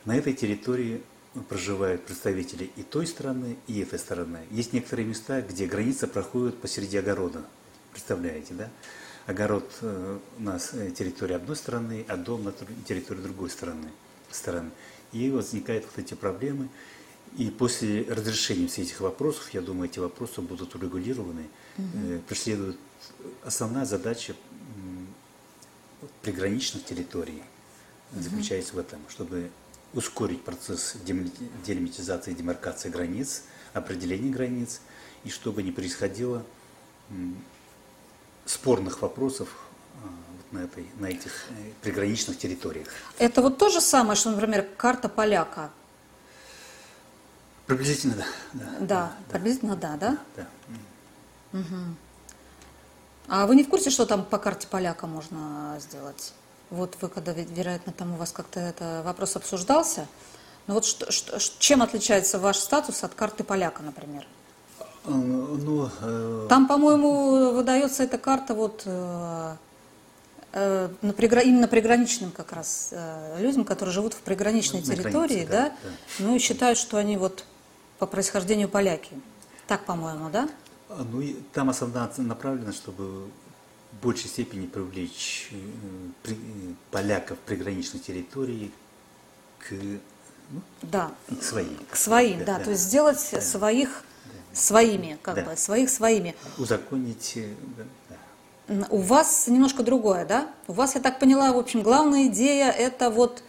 на 0.05 0.15
этой 0.15 0.33
территории 0.33 1.01
проживают 1.47 2.05
представители 2.05 2.71
и 2.75 2.83
той 2.83 3.05
страны, 3.07 3.57
и 3.67 3.79
этой 3.79 3.99
стороны. 3.99 4.39
Есть 4.51 4.73
некоторые 4.73 5.07
места, 5.07 5.41
где 5.41 5.65
граница 5.65 6.07
проходит 6.07 6.57
посреди 6.57 6.97
огорода. 6.97 7.43
Представляете, 7.91 8.53
да? 8.53 8.69
Огород 9.25 9.71
э, 9.81 10.19
у 10.37 10.41
нас 10.41 10.71
э, 10.73 10.89
территория 10.91 11.35
одной 11.35 11.55
страны, 11.55 12.05
а 12.07 12.17
дом 12.17 12.45
на 12.45 12.53
территории 12.87 13.21
другой 13.21 13.49
страны. 13.49 13.89
стороны. 14.31 14.71
И 15.11 15.29
возникают 15.29 15.85
вот 15.85 16.03
эти 16.03 16.15
проблемы. 16.15 16.69
И 17.37 17.51
после 17.51 18.03
разрешения 18.09 18.67
всех 18.67 18.87
этих 18.87 19.01
вопросов, 19.01 19.53
я 19.53 19.61
думаю, 19.61 19.87
эти 19.87 19.99
вопросы 19.99 20.41
будут 20.41 20.73
урегулированы. 20.73 21.43
Угу. 21.77 22.21
Преследует 22.27 22.77
основная 23.43 23.85
задача 23.85 24.35
приграничных 26.21 26.85
территорий 26.85 27.43
заключается 28.13 28.75
в 28.75 28.79
этом, 28.79 28.99
чтобы 29.09 29.51
ускорить 29.93 30.43
процесс 30.43 30.95
делимитизации 31.03 32.31
и 32.31 32.35
демаркации 32.35 32.89
границ, 32.89 33.43
определения 33.73 34.29
границ, 34.29 34.81
и 35.23 35.29
чтобы 35.29 35.63
не 35.63 35.71
происходило 35.71 36.43
спорных 38.45 39.01
вопросов 39.01 39.49
а, 40.03 40.55
на, 40.55 40.59
этой, 40.59 40.87
на 40.97 41.07
этих 41.07 41.45
э, 41.49 41.71
приграничных 41.81 42.37
территориях. 42.37 42.87
Это 43.17 43.41
вот 43.41 43.57
то 43.57 43.69
же 43.69 43.81
самое, 43.81 44.15
что, 44.15 44.31
например, 44.31 44.67
карта 44.77 45.09
поляка. 45.09 45.71
Приблизительно 47.67 48.15
да. 48.15 48.25
Да, 48.53 48.65
да, 48.65 48.77
да 48.79 49.13
приблизительно 49.33 49.75
да, 49.75 49.97
да? 49.97 50.17
Да. 50.35 50.47
да. 51.51 51.59
Угу. 51.59 51.95
А 53.29 53.45
вы 53.45 53.55
не 53.55 53.63
в 53.63 53.69
курсе, 53.69 53.91
что 53.91 54.05
там 54.05 54.25
по 54.25 54.39
карте 54.39 54.67
поляка 54.69 55.05
можно 55.05 55.77
сделать? 55.79 56.33
Вот 56.71 56.97
вы, 57.01 57.09
когда, 57.09 57.31
вероятно, 57.31 57.93
там 57.93 58.13
у 58.13 58.17
вас 58.17 58.31
как-то 58.31 58.59
это 58.59 59.01
вопрос 59.05 59.35
обсуждался, 59.35 60.07
но 60.67 60.73
вот 60.75 60.85
что, 60.85 61.11
что, 61.11 61.39
чем 61.59 61.81
отличается 61.81 62.39
ваш 62.39 62.57
статус 62.57 63.03
от 63.03 63.13
карты 63.13 63.43
поляка, 63.43 63.83
например? 63.83 64.27
Э, 65.05 65.11
ну, 65.11 65.89
э... 66.01 66.47
Там, 66.49 66.67
по-моему, 66.67 67.51
выдается 67.51 68.03
эта 68.03 68.17
карта 68.17 68.53
вот 68.53 68.83
э, 68.85 69.55
э, 70.53 70.89
на 71.01 71.13
пригра... 71.13 71.41
именно 71.41 71.67
приграничным 71.67 72.31
как 72.31 72.51
раз 72.51 72.89
э, 72.91 73.37
людям, 73.39 73.63
которые 73.63 73.93
живут 73.93 74.13
в 74.13 74.19
приграничной 74.19 74.81
на 74.81 74.85
территории, 74.85 75.45
границе, 75.45 75.51
да, 75.51 75.63
да, 75.63 75.75
да, 75.83 75.89
ну 76.19 76.35
и 76.35 76.39
считают, 76.39 76.77
что 76.77 76.97
они 76.97 77.17
вот 77.17 77.45
по 77.97 78.05
происхождению 78.05 78.69
поляки. 78.69 79.11
Так, 79.67 79.85
по-моему, 79.85 80.29
да? 80.29 80.49
Ну, 80.89 81.21
и 81.21 81.35
там 81.53 81.69
основная 81.69 82.09
направлена, 82.17 82.73
чтобы 82.73 83.25
в 83.91 84.03
большей 84.03 84.29
степени 84.29 84.65
привлечь 84.65 85.49
э, 85.51 86.33
поляков 86.91 87.37
приграничной 87.39 87.99
территории 87.99 88.71
к, 89.59 89.71
ну, 89.71 90.61
да. 90.81 91.11
к 91.39 91.43
своим. 91.43 91.77
К 91.89 91.95
своим, 91.95 92.39
да, 92.39 92.45
да. 92.45 92.57
да. 92.57 92.63
То 92.65 92.69
есть 92.71 92.83
сделать 92.83 93.29
да. 93.31 93.41
своих 93.41 94.03
да. 94.25 94.31
своими, 94.59 95.19
как 95.21 95.35
да. 95.35 95.43
бы, 95.43 95.57
своих 95.57 95.89
своими. 95.89 96.35
Узаконить, 96.57 97.33
э, 97.35 97.53
да. 98.67 98.87
У 98.89 98.99
вас 98.99 99.47
немножко 99.47 99.83
другое, 99.83 100.25
да? 100.25 100.51
У 100.67 100.73
вас, 100.73 100.95
я 100.95 101.01
так 101.01 101.19
поняла, 101.19 101.51
в 101.53 101.57
общем, 101.57 101.81
главная 101.81 102.27
идея 102.27 102.71
это 102.71 103.09
вот 103.09 103.43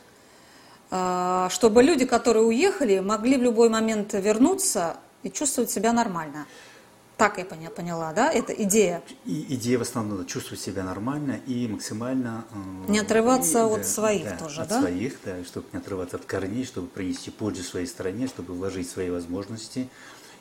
а, 0.90 1.49
чтобы 1.50 1.82
люди, 1.82 2.04
которые 2.04 2.44
уехали, 2.44 2.99
могли 2.99 3.37
в 3.37 3.42
любой 3.42 3.68
момент 3.68 4.12
вернуться 4.12 4.97
и 5.23 5.30
чувствовать 5.30 5.70
себя 5.70 5.92
нормально. 5.92 6.47
Так 7.21 7.37
я 7.37 7.71
поняла, 7.71 8.15
да? 8.15 8.33
Это 8.33 8.55
идея. 8.55 9.03
И 9.27 9.45
идея 9.55 9.77
в 9.77 9.83
основном 9.83 10.25
чувствовать 10.25 10.59
себя 10.59 10.85
нормально 10.85 11.39
и 11.47 11.69
максимально... 11.69 12.47
Э, 12.50 12.91
не 12.91 12.99
отрываться 12.99 13.59
и, 13.59 13.62
от 13.62 13.83
да, 13.83 13.85
своих 13.85 14.25
да, 14.25 14.37
тоже, 14.39 14.62
от 14.62 14.69
да? 14.69 14.77
От 14.79 14.83
своих, 14.85 15.19
да, 15.23 15.45
чтобы 15.45 15.67
не 15.75 15.81
отрываться 15.81 16.17
от 16.17 16.25
корней, 16.25 16.64
чтобы 16.64 16.88
принести 16.88 17.31
пользу 17.31 17.62
своей 17.62 17.87
стране, 17.87 18.27
чтобы 18.27 18.55
вложить 18.55 18.88
свои 18.88 19.11
возможности 19.11 19.90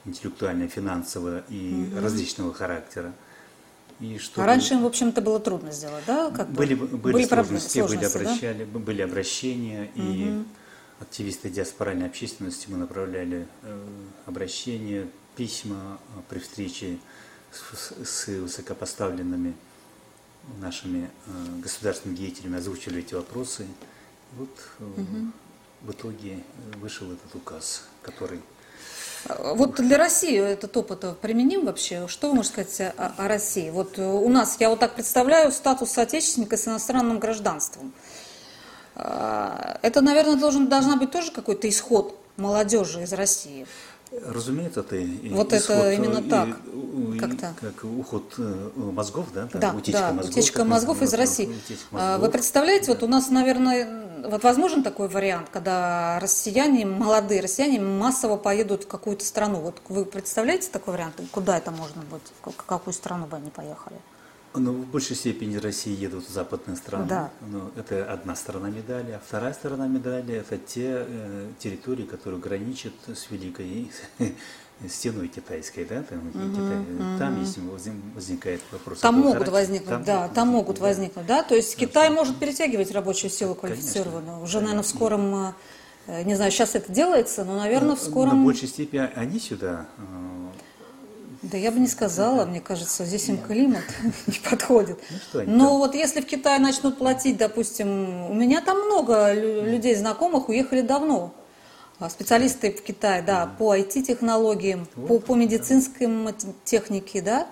интеллектуально, 0.05 0.69
финансово 0.69 1.43
и 1.49 1.89
угу. 1.91 2.01
различного 2.01 2.53
характера. 2.53 3.11
И 3.99 4.17
чтобы... 4.17 4.45
А 4.45 4.47
раньше 4.47 4.75
им, 4.75 4.83
в 4.83 4.85
общем-то, 4.85 5.19
было 5.19 5.41
трудно 5.41 5.73
сделать, 5.73 6.05
да? 6.07 6.31
Как 6.31 6.49
были, 6.49 6.75
бы? 6.75 6.87
были, 6.87 7.13
были 7.13 7.25
сложности, 7.25 7.79
сложности, 7.79 8.17
были, 8.17 8.25
обращали, 8.25 8.63
да? 8.63 8.79
были 8.79 9.01
обращения, 9.01 9.91
угу. 9.95 10.01
и 10.01 10.43
активисты 11.01 11.49
диаспоральной 11.49 12.05
общественности 12.05 12.67
мы 12.69 12.77
направляли 12.77 13.47
э, 13.63 13.87
обращения, 14.25 15.09
письма 15.39 15.97
а, 16.17 16.21
при 16.27 16.39
встрече 16.39 16.97
с, 17.49 17.93
с 18.05 18.27
высокопоставленными 18.27 19.55
нашими 20.59 21.09
э, 21.27 21.61
государственными 21.61 22.17
деятелями, 22.17 22.57
озвучили 22.57 22.99
эти 22.99 23.13
вопросы. 23.13 23.65
Вот 24.33 24.49
угу. 24.79 25.31
в 25.83 25.91
итоге 25.91 26.43
вышел 26.81 27.09
этот 27.11 27.33
указ, 27.35 27.83
который 28.01 28.41
а, 29.27 29.53
вот 29.53 29.75
для 29.75 29.97
России 29.97 30.37
этот 30.37 30.75
опыт 30.75 31.17
применим 31.19 31.65
вообще? 31.65 32.09
Что 32.09 32.27
вы 32.27 32.35
можете 32.35 32.63
сказать 32.63 32.93
о, 32.97 33.13
о 33.17 33.27
России? 33.29 33.69
Вот 33.69 33.97
у 33.97 34.27
нас, 34.27 34.57
я 34.59 34.69
вот 34.69 34.79
так 34.79 34.95
представляю, 34.95 35.53
статус 35.53 35.91
соотечественника 35.91 36.57
с 36.57 36.67
иностранным 36.67 37.19
гражданством. 37.19 37.93
Это, 38.95 40.01
наверное, 40.01 40.35
должен, 40.35 40.67
должна 40.67 40.97
быть 40.97 41.11
тоже 41.11 41.31
какой-то 41.31 41.69
исход 41.69 42.19
молодежи 42.39 43.03
из 43.03 43.13
России. 43.13 43.67
Разумеется, 44.11 44.79
это 44.79 44.95
вот 45.29 45.53
исход, 45.53 45.75
это 45.75 45.91
именно 45.91 46.21
так, 46.23 46.47
и, 46.73 47.17
как-то. 47.19 47.53
Как 47.61 47.83
уход 47.83 48.33
э, 48.39 48.69
мозгов, 48.75 49.27
да? 49.33 49.47
Да, 49.53 49.71
утечка 49.73 50.01
да, 50.01 50.13
мозгов, 50.13 50.31
утечка 50.31 50.63
мозгов 50.63 51.01
из 51.03 51.13
России. 51.13 51.55
Мозгов. 51.91 52.21
Вы 52.21 52.31
представляете, 52.31 52.91
вот 52.91 53.03
у 53.03 53.07
нас, 53.07 53.29
наверное, 53.29 54.27
вот 54.27 54.43
возможен 54.43 54.83
такой 54.83 55.09
вариант, 55.09 55.49
когда 55.51 56.19
россияне, 56.19 56.85
молодые 56.85 57.41
россияне 57.41 57.79
массово 57.79 58.37
поедут 58.37 58.85
в 58.85 58.87
какую-то 58.87 59.23
страну. 59.23 59.59
Вот 59.59 59.79
вы 59.89 60.05
представляете 60.05 60.69
такой 60.71 60.93
вариант? 60.93 61.21
Куда 61.31 61.57
это 61.57 61.69
можно 61.69 62.01
быть? 62.01 62.21
В 62.41 62.65
какую 62.65 62.93
страну 62.93 63.27
бы 63.27 63.37
они 63.37 63.51
поехали? 63.51 63.97
Ну, 64.55 64.73
в 64.73 64.87
большей 64.87 65.15
степени 65.15 65.57
России 65.57 65.95
едут 65.95 66.27
в 66.27 66.31
западные 66.31 66.75
страны. 66.75 67.05
Да. 67.07 67.29
Ну, 67.41 67.69
это 67.75 68.11
одна 68.11 68.35
сторона 68.35 68.69
медали. 68.69 69.11
А 69.11 69.21
вторая 69.25 69.53
сторона 69.53 69.87
медали– 69.87 70.33
это 70.35 70.57
те 70.57 71.05
э, 71.07 71.51
территории, 71.59 72.03
которые 72.03 72.39
граничат 72.41 72.93
с 73.07 73.29
Великой 73.29 73.91
стеной 74.87 75.27
китайской, 75.27 75.85
да, 75.85 76.03
там, 76.03 76.19
угу, 76.19 76.39
Китай, 76.55 76.79
угу. 76.79 77.19
там 77.19 77.41
если 77.41 77.61
возникает 78.15 78.61
вопрос. 78.71 78.99
Там 78.99 79.19
могут 79.19 79.49
возникнуть, 79.49 79.89
там 79.89 80.03
да, 80.03 80.27
там 80.29 80.47
могут 80.47 80.77
да. 80.77 80.83
возникнуть, 80.83 81.25
да, 81.25 81.43
то 81.43 81.55
есть 81.55 81.75
Китай 81.75 82.09
может 82.09 82.37
перетягивать 82.37 82.91
рабочую 82.91 83.29
силу 83.29 83.55
квалифицированную. 83.55 84.37
Конечно, 84.37 84.43
Уже, 84.43 84.53
конечно. 84.53 84.61
наверное, 84.61 84.83
в 84.83 84.87
скором, 84.87 85.53
э, 86.07 86.23
не 86.23 86.35
знаю, 86.35 86.51
сейчас 86.51 86.75
это 86.75 86.91
делается, 86.91 87.43
но, 87.43 87.57
наверное, 87.57 87.95
в 87.95 87.99
скором. 87.99 88.39
На 88.39 88.43
большей 88.45 88.69
степени 88.69 89.09
они 89.15 89.39
сюда 89.39 89.85
э, 89.97 90.38
да 91.41 91.57
я 91.57 91.71
бы 91.71 91.79
не 91.79 91.87
сказала, 91.87 92.45
мне 92.45 92.59
кажется, 92.59 93.05
здесь 93.05 93.29
им 93.29 93.37
климат 93.37 93.83
не 94.27 94.39
подходит. 94.49 94.99
Ну, 95.33 95.43
Но 95.45 95.77
вот 95.77 95.95
если 95.95 96.21
в 96.21 96.25
Китае 96.25 96.59
начнут 96.59 96.97
платить, 96.97 97.37
допустим, 97.37 98.29
у 98.29 98.33
меня 98.33 98.61
там 98.61 98.77
много 98.85 99.33
людей 99.33 99.95
знакомых 99.95 100.49
уехали 100.49 100.81
давно. 100.81 101.33
А 101.99 102.09
специалисты 102.09 102.71
в 102.71 102.81
Китае, 102.81 103.21
да, 103.21 103.45
по 103.57 103.75
IT-технологиям, 103.75 104.87
по, 105.07 105.19
по 105.19 105.35
медицинской 105.35 106.07
технике, 106.63 107.21
да. 107.21 107.47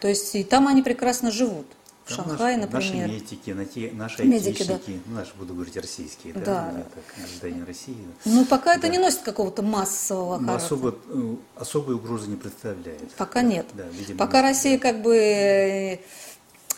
То 0.00 0.08
есть 0.08 0.34
и 0.34 0.44
там 0.44 0.66
они 0.66 0.82
прекрасно 0.82 1.30
живут 1.30 1.66
в 2.06 2.14
Шанхае, 2.14 2.56
например. 2.56 3.08
Наши 3.08 3.14
медики, 3.14 3.50
наши 3.92 4.24
медики, 4.24 4.62
да. 4.62 4.78
наши, 5.06 5.34
буду 5.34 5.54
говорить, 5.54 5.76
российские, 5.76 6.34
да, 6.34 6.44
да. 6.44 6.72
Ну, 6.72 6.84
так, 6.94 7.04
граждане 7.18 7.64
России. 7.64 7.96
Ну, 8.24 8.44
пока 8.44 8.74
да. 8.74 8.78
это 8.78 8.88
не 8.88 8.98
носит 8.98 9.20
какого-то 9.20 9.62
массового 9.62 10.38
ну, 10.38 10.46
характера. 10.46 10.66
Особо, 10.66 10.94
э, 11.08 11.36
особой 11.56 11.94
угрозы 11.96 12.28
не 12.28 12.36
представляет. 12.36 13.10
Пока 13.16 13.42
нет. 13.42 13.66
Да, 13.74 13.84
видимо, 13.92 14.18
пока 14.18 14.42
Россия 14.42 14.78
как 14.78 15.02
бы 15.02 15.16
э, 15.16 15.98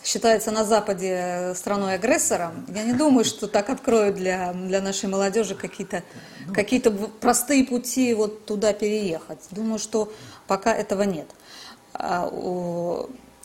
считается 0.02 0.50
на 0.50 0.64
Западе 0.64 1.52
страной-агрессором, 1.54 2.64
я 2.74 2.84
не 2.84 2.94
думаю, 2.94 3.26
что 3.26 3.48
так 3.48 3.68
откроют 3.68 4.16
для, 4.16 4.54
для 4.54 4.80
нашей 4.80 5.10
молодежи 5.10 5.54
какие-то 5.54 6.04
ну, 6.46 6.54
какие 6.54 6.80
простые 7.20 7.64
пути 7.64 8.14
вот 8.14 8.46
туда 8.46 8.72
переехать. 8.72 9.40
Думаю, 9.50 9.78
что 9.78 10.10
пока 10.46 10.74
этого 10.74 11.02
нет. 11.02 11.28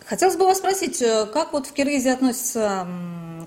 Хотелось 0.05 0.35
бы 0.35 0.45
вас 0.45 0.57
спросить, 0.57 1.01
э, 1.01 1.25
как 1.31 1.53
вот 1.53 1.67
в 1.67 1.71
Киргизии 1.71 2.09
относятся 2.09 2.87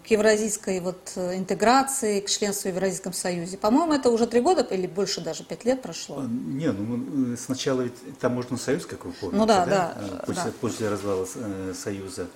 к 0.02 0.10
евразийской 0.10 0.80
вот 0.80 1.12
э, 1.16 1.36
интеграции, 1.36 2.20
к 2.20 2.30
членству 2.30 2.70
в 2.70 2.72
Евразийском 2.72 3.12
Союзе? 3.12 3.58
По-моему, 3.58 3.92
это 3.92 4.10
уже 4.10 4.26
три 4.26 4.40
года 4.40 4.62
или 4.62 4.86
больше 4.86 5.20
даже, 5.20 5.44
пять 5.44 5.64
лет 5.64 5.82
прошло? 5.82 6.20
А, 6.20 6.22
не, 6.24 6.72
ну 6.72 7.36
сначала 7.36 7.82
ведь 7.82 8.18
таможенный 8.18 8.58
союз, 8.58 8.86
как 8.86 9.04
вы 9.04 9.12
помните, 9.12 9.38
ну, 9.38 9.46
да, 9.46 9.66
да? 9.66 9.98
Да, 10.00 10.16
после, 10.26 10.44
да. 10.44 10.52
после 10.60 10.88
развала 10.88 11.26
Союза 11.74 12.26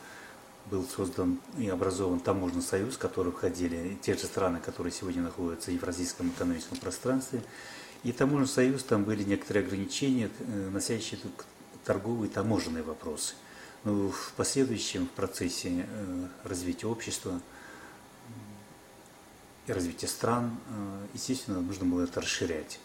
был 0.70 0.84
создан 0.84 1.40
и 1.58 1.68
образован 1.68 2.20
таможенный 2.20 2.62
союз, 2.62 2.94
в 2.94 2.98
который 2.98 3.32
входили 3.32 3.96
те 4.02 4.14
же 4.14 4.24
страны, 4.24 4.60
которые 4.64 4.92
сегодня 4.92 5.22
находятся 5.22 5.70
в 5.70 5.74
Евразийском 5.74 6.28
экономическом 6.28 6.76
пространстве. 6.76 7.42
И 8.04 8.12
таможенный 8.12 8.48
союз, 8.48 8.82
там 8.82 9.04
были 9.04 9.24
некоторые 9.24 9.64
ограничения, 9.64 10.30
носящие 10.72 11.20
торговые 11.84 12.30
и 12.30 12.32
таможенные 12.32 12.82
вопросы– 12.82 13.34
в 13.84 14.32
последующем 14.36 15.06
процессе 15.06 15.86
э, 15.88 16.26
развития 16.44 16.86
общества 16.86 17.40
и 19.66 19.72
развития 19.72 20.06
стран, 20.06 20.58
э, 20.68 21.06
естественно, 21.14 21.60
нужно 21.60 21.86
было 21.86 22.02
это 22.04 22.20
расширять. 22.20 22.78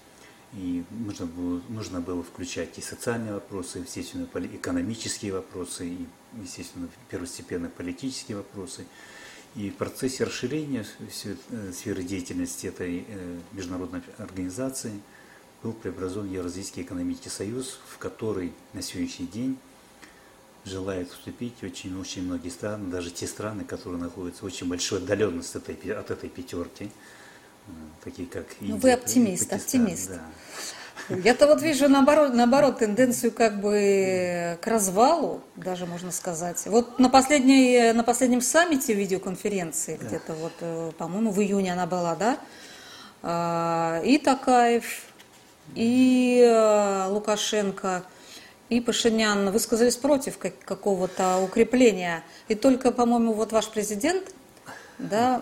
И 0.53 0.85
нужно 0.91 1.25
было, 1.25 1.61
нужно 1.67 1.99
было 1.99 2.23
включать 2.23 2.77
и 2.77 2.81
социальные 2.81 3.33
вопросы, 3.33 3.79
естественно, 3.79 4.25
экономические 4.53 5.33
вопросы, 5.33 5.87
и, 5.89 6.07
естественно, 6.41 6.87
первостепенные 7.09 7.69
политические 7.69 8.37
вопросы. 8.37 8.85
И 9.55 9.69
в 9.69 9.75
процессе 9.75 10.23
расширения 10.23 10.85
э, 10.99 11.71
сферы 11.73 12.03
деятельности 12.03 12.67
этой 12.67 13.05
международной 13.51 14.01
организации 14.17 15.01
был 15.61 15.73
преобразован 15.73 16.31
Евразийский 16.31 16.83
экономический 16.83 17.29
союз, 17.29 17.79
в 17.89 17.97
который 17.97 18.53
на 18.73 18.81
сегодняшний 18.81 19.27
день 19.27 19.57
желают 20.65 21.11
вступить 21.11 21.63
очень-очень 21.63 22.23
многие 22.23 22.49
страны, 22.49 22.89
даже 22.89 23.11
те 23.11 23.27
страны, 23.27 23.63
которые 23.63 24.01
находятся 24.01 24.43
в 24.43 24.45
очень 24.45 24.67
большой 24.67 24.99
отдаленности 24.99 25.57
от 25.57 25.69
этой, 25.69 25.91
от 25.91 26.11
этой 26.11 26.29
пятерки, 26.29 26.89
э, 27.67 27.71
такие 28.03 28.27
как 28.27 28.45
Индия, 28.59 28.73
ну, 28.73 28.79
Вы 28.79 28.91
оптимист, 28.93 29.49
Пакистан, 29.49 29.81
оптимист. 29.81 30.09
Да. 30.09 31.15
Я-то 31.23 31.45
вот 31.45 31.61
вижу 31.61 31.87
наоборот, 31.87 32.33
наоборот 32.33 32.79
тенденцию 32.79 33.31
как 33.31 33.61
бы 33.61 34.57
к 34.59 34.65
развалу, 34.65 35.41
даже 35.55 35.85
можно 35.85 36.11
сказать. 36.11 36.63
Вот 36.65 36.97
на, 36.97 37.09
последней, 37.09 37.93
на 37.93 38.03
последнем 38.03 38.41
саммите 38.41 38.93
видеоконференции, 38.93 39.97
да. 40.01 40.07
где-то 40.07 40.33
вот, 40.33 40.53
э, 40.61 40.91
по-моему, 40.97 41.31
в 41.31 41.39
июне 41.41 41.73
она 41.73 41.85
была, 41.85 42.15
да, 42.15 42.39
а, 43.21 44.01
и 44.03 44.17
Такаев, 44.17 44.85
и 45.75 46.43
э, 46.43 47.07
Лукашенко– 47.09 48.03
и 48.69 48.81
Пашинян 48.81 49.51
высказались 49.51 49.95
против 49.95 50.37
какого-то 50.37 51.39
укрепления. 51.39 52.23
И 52.47 52.55
только, 52.55 52.91
по-моему, 52.91 53.33
вот 53.33 53.51
ваш 53.51 53.69
президент 53.69 54.33
да, 54.97 55.41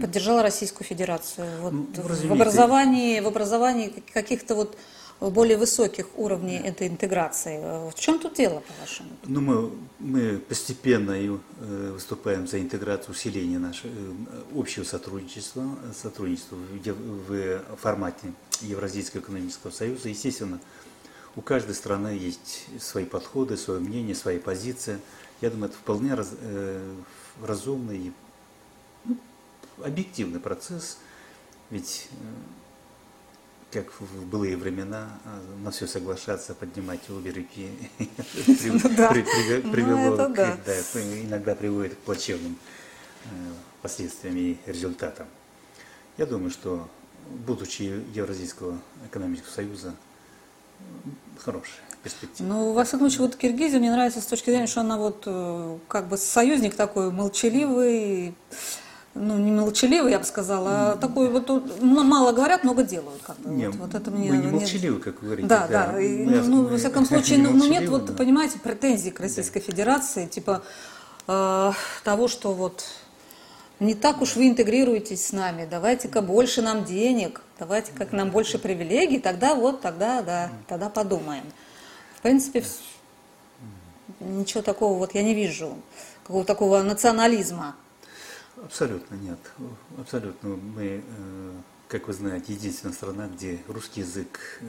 поддержал 0.00 0.42
Российскую 0.42 0.86
Федерацию 0.86 1.48
вот 1.60 1.72
ну, 1.72 1.86
в 2.02 2.32
образовании, 2.32 3.20
в 3.20 3.26
образовании 3.26 3.92
каких-то 4.12 4.54
вот 4.54 4.76
более 5.20 5.58
высоких 5.58 6.06
уровней 6.16 6.56
этой 6.56 6.88
интеграции. 6.88 7.58
В 7.90 7.94
чем 7.94 8.18
тут 8.18 8.36
дело, 8.36 8.62
по-вашему? 8.66 9.10
Ну, 9.26 9.40
мы, 9.42 9.70
мы 9.98 10.38
постепенно 10.38 11.12
э, 11.12 11.92
выступаем 11.92 12.48
за 12.48 12.58
интеграцию, 12.58 13.10
усиление 13.10 13.58
нашего 13.58 13.90
э, 13.90 14.58
общего 14.58 14.84
сотрудничества, 14.84 15.76
сотрудничества 15.94 16.56
в, 16.56 17.28
в 17.28 17.76
формате 17.76 18.32
Евразийского 18.62 19.20
экономического 19.20 19.70
союза. 19.70 20.08
Естественно, 20.08 20.58
у 21.36 21.42
каждой 21.42 21.74
страны 21.74 22.08
есть 22.08 22.66
свои 22.80 23.04
подходы, 23.04 23.56
свое 23.56 23.80
мнение, 23.80 24.14
свои 24.14 24.38
позиции. 24.38 24.98
Я 25.40 25.50
думаю, 25.50 25.70
это 25.70 25.78
вполне 25.78 26.14
раз, 26.14 26.30
э, 26.40 26.94
разумный 27.42 28.12
ну, 29.04 29.16
объективный 29.82 30.40
процесс. 30.40 30.98
Ведь, 31.70 32.08
э, 32.10 33.78
как 33.78 33.92
в 34.00 34.26
былые 34.26 34.56
времена, 34.56 35.20
э, 35.24 35.56
на 35.62 35.70
все 35.70 35.86
соглашаться, 35.86 36.54
поднимать 36.54 37.08
обе 37.08 37.30
руки 37.30 37.70
ну 37.98 38.80
ну, 39.64 39.72
привело, 39.72 40.16
иногда 41.24 41.54
приводит 41.54 41.94
к 41.94 41.98
плачевным 41.98 42.56
э, 43.26 43.28
последствиям 43.82 44.36
и 44.36 44.56
результатам. 44.66 45.28
Я 46.18 46.26
думаю, 46.26 46.50
что 46.50 46.88
будучи 47.46 47.82
Евразийского 48.12 48.78
экономического 49.06 49.52
союза, 49.52 49.94
хорошая 51.38 51.80
перспектива. 52.02 52.48
Ну, 52.48 52.72
во 52.72 52.84
всяком 52.84 53.10
случае, 53.10 53.26
вот 53.26 53.36
Киргизия 53.36 53.78
мне 53.78 53.90
нравится 53.90 54.20
с 54.20 54.26
точки 54.26 54.50
зрения, 54.50 54.66
что 54.66 54.80
она 54.80 54.96
вот 54.96 55.24
э, 55.26 55.78
как 55.88 56.08
бы 56.08 56.16
союзник 56.16 56.74
такой 56.74 57.10
молчаливый, 57.10 58.34
ну, 59.14 59.38
не 59.38 59.50
молчаливый, 59.50 60.12
я 60.12 60.18
бы 60.18 60.24
сказала, 60.24 60.92
а 60.92 60.96
такой 60.96 61.28
вот, 61.28 61.48
ну, 61.48 62.04
мало 62.04 62.32
говорят, 62.32 62.64
много 62.64 62.84
делают. 62.84 63.20
Как 63.22 63.36
бы, 63.38 63.50
не, 63.50 63.68
вот, 63.68 63.76
вот 63.76 63.94
это 63.94 64.10
мне, 64.10 64.30
мы 64.30 64.36
не 64.38 64.46
молчаливы, 64.48 65.00
как 65.00 65.20
вы 65.20 65.26
говорите. 65.26 65.48
Да, 65.48 65.66
да, 65.68 65.92
да. 65.92 66.00
И, 66.00 66.24
мы, 66.24 66.40
ну, 66.40 66.64
во 66.66 66.76
всяком 66.76 67.04
случае, 67.06 67.38
ну, 67.38 67.50
ну, 67.50 67.68
нет, 67.68 67.88
вот, 67.88 68.16
понимаете, 68.16 68.58
претензий 68.58 69.10
к 69.10 69.20
Российской 69.20 69.60
да. 69.60 69.66
Федерации, 69.66 70.26
типа 70.26 70.62
э, 71.26 71.72
того, 72.04 72.28
что 72.28 72.52
вот 72.54 72.84
не 73.80 73.94
так 73.94 74.20
уж 74.20 74.36
вы 74.36 74.48
интегрируетесь 74.48 75.26
с 75.26 75.32
нами, 75.32 75.66
давайте-ка 75.68 76.20
больше 76.20 76.60
нам 76.60 76.84
денег, 76.84 77.40
давайте 77.58 77.92
как 77.92 78.12
нам 78.12 78.30
больше 78.30 78.58
привилегий, 78.58 79.18
тогда 79.18 79.54
вот, 79.54 79.80
тогда, 79.80 80.22
да, 80.22 80.50
тогда 80.68 80.90
подумаем. 80.90 81.44
В 82.16 82.20
принципе, 82.20 82.62
ничего 84.20 84.62
такого 84.62 84.98
вот 84.98 85.14
я 85.14 85.22
не 85.22 85.34
вижу, 85.34 85.76
какого 86.22 86.44
такого 86.44 86.82
национализма. 86.82 87.74
Абсолютно 88.62 89.14
нет, 89.14 89.38
абсолютно. 89.98 90.50
Мы, 90.50 91.02
э, 91.02 91.52
как 91.88 92.06
вы 92.06 92.12
знаете, 92.12 92.52
единственная 92.52 92.94
страна, 92.94 93.26
где 93.28 93.58
русский 93.66 94.02
язык 94.02 94.60
э, 94.60 94.64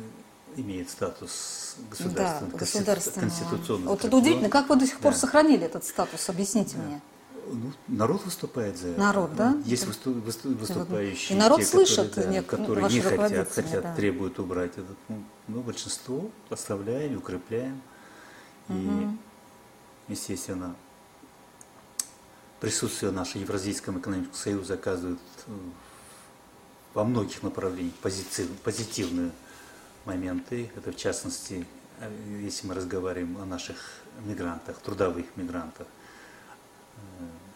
имеет 0.56 0.90
статус 0.90 1.76
государственного, 1.90 2.52
да, 2.54 2.58
государственного. 2.58 3.30
конституционного. 3.30 3.90
Вот 3.90 4.06
это 4.06 4.16
удивительно, 4.16 4.50
как 4.50 4.70
вы 4.70 4.78
до 4.78 4.88
сих 4.88 5.00
пор 5.00 5.12
да. 5.12 5.20
сохранили 5.20 5.66
этот 5.66 5.84
статус, 5.84 6.30
объясните 6.30 6.78
да. 6.78 6.84
мне. 6.84 7.02
Ну, 7.52 7.72
народ 7.88 8.24
выступает 8.26 8.78
за 8.78 8.90
это. 8.90 9.00
Народ, 9.00 9.36
да? 9.36 9.58
Есть 9.66 9.86
выступ, 9.86 10.16
выступающие, 10.16 11.38
и 11.38 11.40
народ 11.40 11.60
те, 11.60 11.66
слышит, 11.66 12.10
которые, 12.10 12.42
да, 12.42 12.48
которые 12.48 12.90
не 12.90 13.02
хотят, 13.02 13.52
хотят 13.52 13.84
да. 13.84 13.96
требуют 13.96 14.40
убрать 14.40 14.72
этот 14.72 14.98
пункт. 15.08 15.26
Ну, 15.48 15.56
ну, 15.58 15.62
большинство 15.62 16.32
оставляем, 16.50 17.18
укрепляем. 17.18 17.82
Угу. 18.70 18.78
И, 18.78 20.12
естественно, 20.14 20.76
присутствие 22.60 23.12
нашего 23.12 23.42
Евразийского 23.42 24.00
экономического 24.00 24.38
союза 24.38 24.74
оказывает 24.76 25.20
э, 25.48 25.52
во 26.94 27.04
многих 27.04 27.44
направлениях 27.44 27.96
позитив, 27.96 28.48
позитивные 28.64 29.32
моменты. 30.06 30.72
Это 30.76 30.92
в 30.92 30.96
частности, 30.96 31.66
э, 32.00 32.40
если 32.42 32.68
мы 32.68 32.76
разговариваем 32.76 33.38
о 33.42 33.46
наших 33.46 33.78
мигрантах, 34.26 34.78
трудовых 34.80 35.26
мигрантах 35.36 35.88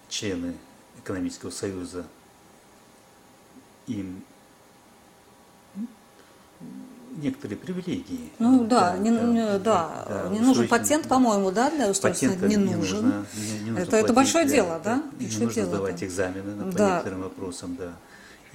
члены 0.09 0.53
экономического 0.97 1.51
союза 1.51 2.05
им 3.87 4.23
некоторые 7.17 7.57
привилегии. 7.57 8.31
Ну 8.39 8.65
да, 8.65 8.91
да, 8.91 8.97
не, 8.97 9.11
да, 9.11 9.59
да, 9.59 10.05
да, 10.07 10.29
не 10.29 10.39
нужен 10.39 10.67
патент, 10.67 11.07
по-моему, 11.07 11.51
да, 11.51 11.69
для 11.71 11.89
устройства 11.89 12.27
не, 12.27 12.55
не 12.55 12.57
нужен. 12.57 13.03
Нужно, 13.03 13.25
не, 13.35 13.59
не 13.59 13.71
нужно 13.71 13.83
это, 13.83 13.97
это 13.97 14.13
большое 14.13 14.45
дело, 14.45 14.81
да? 14.83 15.03
Не 15.19 15.27
нужно 15.27 15.53
дело, 15.53 15.67
сдавать 15.67 15.99
да. 15.99 16.05
экзамены 16.05 16.71
по 16.71 16.77
да. 16.77 16.95
некоторым 16.95 17.21
вопросам, 17.23 17.75
да. 17.75 17.93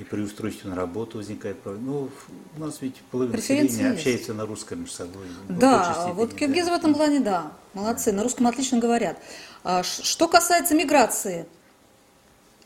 И 0.01 0.05
при 0.05 0.23
устройстве 0.23 0.71
на 0.71 0.77
работу 0.77 1.19
возникает 1.19 1.61
проблема. 1.61 1.87
Ну, 1.87 2.09
у 2.57 2.61
нас 2.61 2.79
ведь 2.81 2.97
половина 3.11 3.37
населения 3.37 3.91
общается 3.91 4.33
на 4.33 4.47
русском 4.47 4.81
между 4.81 4.95
собой. 4.95 5.27
Да, 5.51 6.11
вот 6.15 6.33
киргизы 6.33 6.71
да. 6.71 6.77
в 6.77 6.79
этом 6.79 6.95
плане, 6.95 7.21
да, 7.21 7.53
молодцы, 7.75 8.11
да. 8.11 8.17
на 8.17 8.23
русском 8.23 8.47
отлично 8.47 8.79
говорят. 8.79 9.19
А 9.63 9.83
что 9.83 10.27
касается 10.27 10.75
миграции, 10.75 11.45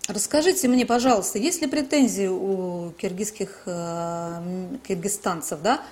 расскажите 0.07 0.69
мне, 0.69 0.87
пожалуйста, 0.87 1.41
есть 1.41 1.61
ли 1.61 1.67
претензии 1.67 2.29
у 2.29 2.93
киргизских 2.93 3.63
э, 3.67 4.77
киргизстанцев, 4.87 5.61
да, 5.61 5.83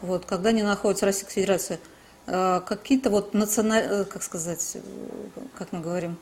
вот, 0.00 0.26
когда 0.26 0.50
они 0.50 0.62
находятся 0.62 1.06
в 1.06 1.08
Российской 1.08 1.32
Федерации, 1.32 1.80
э, 2.28 2.60
какие-то 2.64 3.10
вот 3.10 3.34
национальные, 3.34 4.02
э, 4.02 4.04
как 4.04 4.22
сказать, 4.22 4.76
как 5.58 5.72
мы 5.72 5.80
говорим, 5.80 6.18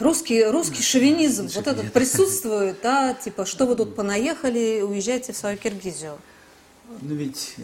русский, 0.00 0.44
русский 0.44 0.82
шовинизм, 0.82 1.48
вот 1.54 1.66
этот 1.66 1.92
присутствует, 1.92 2.78
да, 2.82 3.14
типа, 3.14 3.44
что 3.44 3.66
вы 3.66 3.76
тут 3.76 3.94
понаехали, 3.94 4.82
уезжайте 4.82 5.32
в 5.32 5.36
свою 5.36 5.56
Киргизию. 5.56 6.18
Ну 7.00 7.14
ведь 7.14 7.56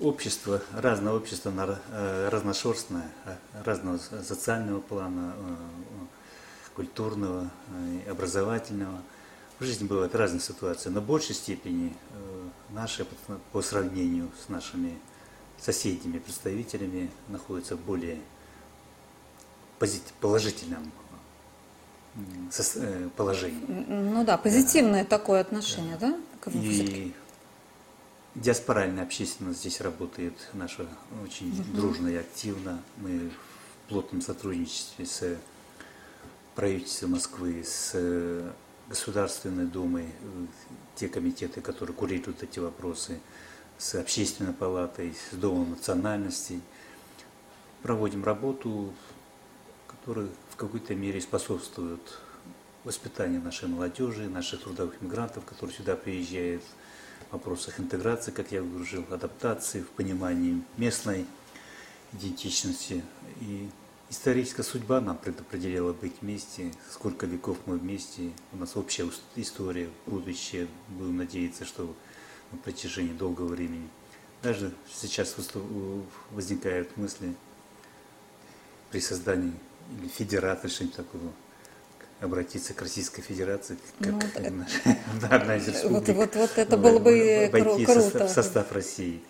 общество, 0.00 0.62
разное 0.72 1.12
общество, 1.12 1.52
э, 1.90 2.28
разношерстное, 2.30 3.10
э, 3.26 3.36
разного 3.64 3.98
социального 3.98 4.80
плана, 4.80 5.34
э, 5.36 5.54
культурного, 6.74 7.50
образовательного. 8.08 9.02
В 9.58 9.64
жизни 9.64 9.86
бывают 9.86 10.14
разные 10.14 10.40
ситуации, 10.40 10.88
но 10.88 11.00
в 11.00 11.04
большей 11.04 11.34
степени 11.34 11.94
наши 12.70 13.06
по 13.52 13.60
сравнению 13.60 14.30
с 14.42 14.48
нашими 14.48 14.98
соседними 15.58 16.18
представителями 16.18 17.10
находятся 17.28 17.76
в 17.76 17.80
более 17.80 18.18
положительном 20.20 20.84
э, 20.84 20.99
положении. 23.16 23.64
Ну 23.66 24.24
да, 24.24 24.36
позитивное 24.36 25.04
да. 25.04 25.18
такое 25.18 25.40
отношение, 25.40 25.96
да? 26.00 26.18
да? 26.44 26.52
И 26.52 27.12
диаспоральная 28.34 29.04
общественность 29.04 29.60
здесь 29.60 29.80
работает 29.80 30.34
наша 30.52 30.86
очень 31.24 31.50
угу. 31.52 31.76
дружно 31.76 32.08
и 32.08 32.16
активно. 32.16 32.82
Мы 32.96 33.30
в 33.30 33.88
плотном 33.88 34.22
сотрудничестве 34.22 35.06
с 35.06 35.36
правительством 36.54 37.12
Москвы, 37.12 37.64
с 37.64 37.94
Государственной 38.88 39.66
Думой, 39.66 40.06
те 40.96 41.08
комитеты, 41.08 41.60
которые 41.60 41.94
курируют 41.94 42.42
эти 42.42 42.58
вопросы, 42.58 43.20
с 43.78 43.94
Общественной 43.94 44.52
палатой, 44.52 45.14
с 45.30 45.34
Домом 45.34 45.70
национальностей. 45.70 46.60
Проводим 47.82 48.24
работу, 48.24 48.92
которая 49.86 50.28
какой-то 50.60 50.94
мере 50.94 51.22
способствует 51.22 52.00
воспитанию 52.84 53.40
нашей 53.40 53.66
молодежи, 53.66 54.28
наших 54.28 54.62
трудовых 54.62 55.00
мигрантов, 55.00 55.44
которые 55.46 55.74
сюда 55.74 55.96
приезжают, 55.96 56.62
в 57.30 57.32
вопросах 57.32 57.80
интеграции, 57.80 58.30
как 58.30 58.52
я 58.52 58.60
говорил, 58.60 59.06
адаптации, 59.10 59.80
в 59.80 59.88
понимании 59.88 60.62
местной 60.76 61.24
идентичности. 62.12 63.02
И 63.40 63.70
историческая 64.10 64.62
судьба 64.62 65.00
нам 65.00 65.16
предопределила 65.16 65.94
быть 65.94 66.20
вместе. 66.20 66.72
Сколько 66.90 67.24
веков 67.24 67.56
мы 67.64 67.78
вместе. 67.78 68.30
У 68.52 68.58
нас 68.58 68.76
общая 68.76 69.08
история, 69.36 69.88
будущее. 70.04 70.68
Будем 70.88 71.16
надеяться, 71.16 71.64
что 71.64 71.94
на 72.52 72.58
протяжении 72.58 73.14
долгого 73.14 73.46
времени. 73.46 73.88
Даже 74.42 74.74
сейчас 74.92 75.36
возникают 76.32 76.96
мысли 76.98 77.34
при 78.90 79.00
создании 79.00 79.54
или 79.98 80.08
федерации, 80.08 80.68
что-нибудь 80.68 80.96
такого, 80.96 81.32
обратиться 82.20 82.74
к 82.74 82.82
Российской 82.82 83.22
Федерации, 83.22 83.78
как 83.98 84.14
ну, 84.50 84.64
одна 85.30 85.56
из 85.56 85.68
республик. 85.68 86.08
Вот, 86.08 86.08
вот, 86.08 86.36
вот 86.36 86.50
это 86.56 86.76
было 86.76 86.98
бы 86.98 87.50
круто. 87.84 88.26
В 88.26 88.30
состав 88.30 88.72
России. 88.72 89.20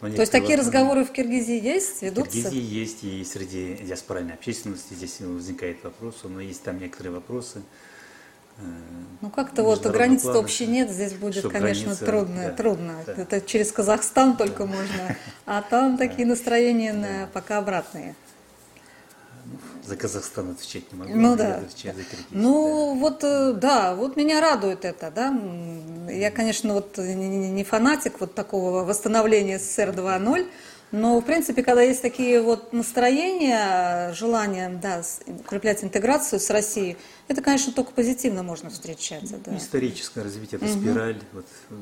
То 0.00 0.20
есть 0.20 0.32
такие 0.32 0.58
разговоры 0.58 1.04
в 1.04 1.12
Киргизии 1.12 1.60
есть, 1.60 2.02
ведутся? 2.02 2.30
В 2.30 2.42
Киргизии 2.42 2.60
есть, 2.60 3.04
и 3.04 3.24
среди 3.24 3.76
диаспоральной 3.76 4.34
общественности 4.34 4.92
здесь 4.92 5.20
возникает 5.20 5.82
вопрос, 5.82 6.16
но 6.24 6.40
есть 6.40 6.62
там 6.62 6.78
некоторые 6.78 7.14
вопросы. 7.14 7.62
Э, 8.58 8.62
ну 9.22 9.30
как-то 9.30 9.62
вот 9.62 9.86
границ 9.86 10.24
общей 10.26 10.66
нет, 10.66 10.90
здесь 10.90 11.14
будет, 11.14 11.42
конечно, 11.50 11.84
граница, 11.84 12.04
трудно. 12.04 12.42
Да, 12.42 12.50
трудно. 12.50 12.94
Да. 13.06 13.12
Это 13.14 13.40
через 13.40 13.72
Казахстан 13.72 14.36
только 14.36 14.64
да. 14.64 14.66
можно, 14.66 15.16
а 15.46 15.62
там 15.62 15.96
такие 15.98 16.26
настроения 16.26 16.92
на, 16.92 17.28
пока 17.32 17.58
обратные. 17.58 18.14
За 19.86 19.96
Казахстан 19.96 20.50
отвечать 20.52 20.90
не 20.92 20.98
могу. 20.98 21.12
Ну 21.14 21.36
да. 21.36 21.62
ну 22.30 22.94
да. 22.94 23.00
вот 23.00 23.24
э, 23.24 23.52
да, 23.52 23.94
вот 23.94 24.16
меня 24.16 24.40
радует 24.40 24.84
это, 24.84 25.10
да. 25.10 25.38
Я, 26.10 26.30
конечно, 26.30 26.74
вот 26.74 26.96
не 26.98 27.64
фанатик 27.64 28.20
вот 28.20 28.34
такого 28.34 28.84
восстановления 28.84 29.58
СССР 29.58 29.90
2.0, 29.90 30.48
но, 30.92 31.20
в 31.20 31.24
принципе, 31.24 31.62
когда 31.62 31.82
есть 31.82 32.02
такие 32.02 32.40
вот 32.40 32.72
настроения, 32.72 34.12
желание 34.14 34.70
да, 34.80 35.02
укреплять 35.26 35.82
интеграцию 35.82 36.38
с 36.38 36.48
Россией, 36.50 36.96
это, 37.26 37.42
конечно, 37.42 37.72
только 37.72 37.92
позитивно 37.92 38.42
можно 38.42 38.70
встречать. 38.70 39.28
Да. 39.42 39.56
Историческое 39.56 40.22
развитие, 40.22 40.60
это 40.62 40.70
угу. 40.70 40.80
спираль. 40.80 41.20
Вот, 41.32 41.46
э, 41.70 41.74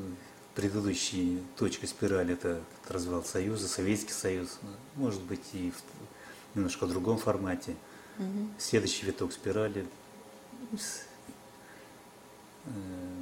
предыдущая 0.55 1.39
точка 1.57 1.87
спирали– 1.87 2.33
это 2.35 2.61
развал 2.89 3.23
Союза, 3.23 3.69
Советский 3.69 4.13
Союз. 4.13 4.59
Может 4.97 5.21
быть, 5.23 5.45
и 5.53 5.71
в 5.71 6.57
немножко 6.57 6.87
другом 6.87 7.19
формате. 7.19 7.75
Угу. 8.19 8.49
Следующий 8.59 9.07
виток 9.07 9.33
спирали 9.33 9.87
э, 10.73 10.77